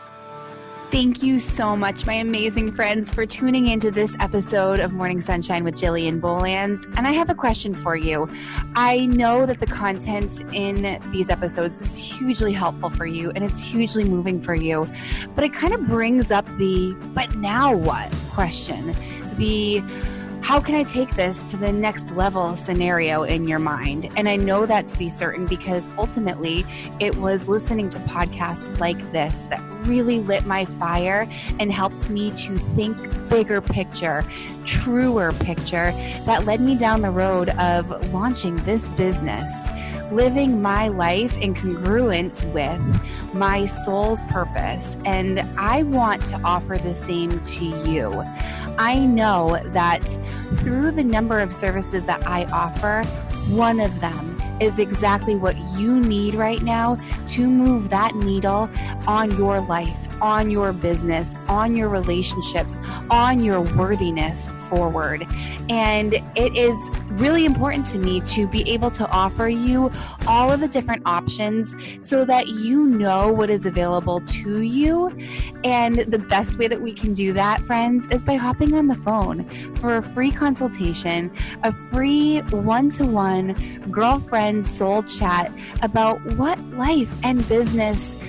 [0.90, 5.64] Thank you so much, my amazing friends, for tuning into this episode of Morning Sunshine
[5.64, 6.86] with Jillian Bolands.
[6.96, 8.30] And I have a question for you.
[8.76, 13.60] I know that the content in these episodes is hugely helpful for you and it's
[13.60, 14.88] hugely moving for you,
[15.34, 18.94] but it kind of brings up the but now what question.
[19.36, 19.82] The
[20.44, 24.10] how can I take this to the next level scenario in your mind?
[24.14, 26.66] And I know that to be certain because ultimately
[27.00, 31.26] it was listening to podcasts like this that really lit my fire
[31.58, 32.98] and helped me to think
[33.30, 34.22] bigger picture,
[34.66, 35.92] truer picture
[36.26, 39.66] that led me down the road of launching this business
[40.12, 44.96] living my life in congruence with my soul's purpose.
[45.04, 48.10] And I want to offer the same to you.
[48.78, 50.02] I know that
[50.58, 53.04] through the number of services that I offer,
[53.52, 56.96] one of them is exactly what you need right now
[57.28, 58.70] to move that needle
[59.06, 62.78] on your life on your business, on your relationships,
[63.10, 65.26] on your worthiness forward.
[65.68, 66.76] And it is
[67.12, 69.90] really important to me to be able to offer you
[70.26, 75.16] all of the different options so that you know what is available to you.
[75.64, 78.94] And the best way that we can do that, friends, is by hopping on the
[78.94, 81.30] phone for a free consultation,
[81.62, 83.54] a free one to one
[83.90, 85.52] girlfriend soul chat
[85.82, 88.20] about what life and business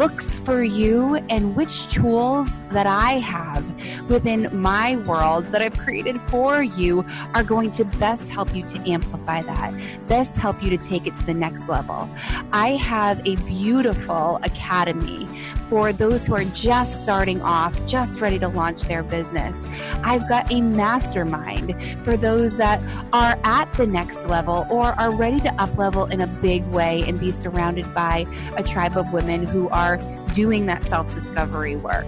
[0.00, 3.62] looks for you and which tools that I have
[4.08, 8.78] within my world that I've created for you are going to best help you to
[8.90, 9.74] amplify that,
[10.08, 12.08] best help you to take it to the next level.
[12.50, 15.28] I have a beautiful academy
[15.70, 19.64] for those who are just starting off, just ready to launch their business.
[20.02, 22.80] I've got a mastermind for those that
[23.12, 27.04] are at the next level or are ready to up level in a big way
[27.06, 28.26] and be surrounded by
[28.56, 29.89] a tribe of women who are
[30.34, 32.06] doing that self discovery work.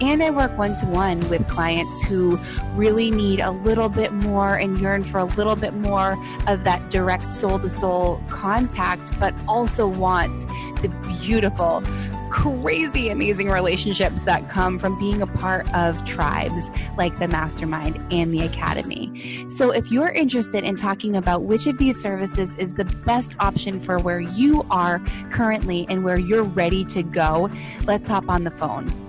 [0.00, 2.38] And I work one to one with clients who
[2.74, 6.16] really need a little bit more and yearn for a little bit more
[6.46, 10.46] of that direct soul to soul contact, but also want
[10.82, 10.88] the
[11.20, 11.82] beautiful
[12.30, 18.32] crazy amazing relationships that come from being a part of tribes like the Mastermind and
[18.32, 19.46] the Academy.
[19.48, 23.80] So, if you're interested in talking about which of these services is the best option
[23.80, 25.00] for where you are
[25.30, 27.50] currently and where you're ready to go,
[27.84, 29.07] let's hop on the phone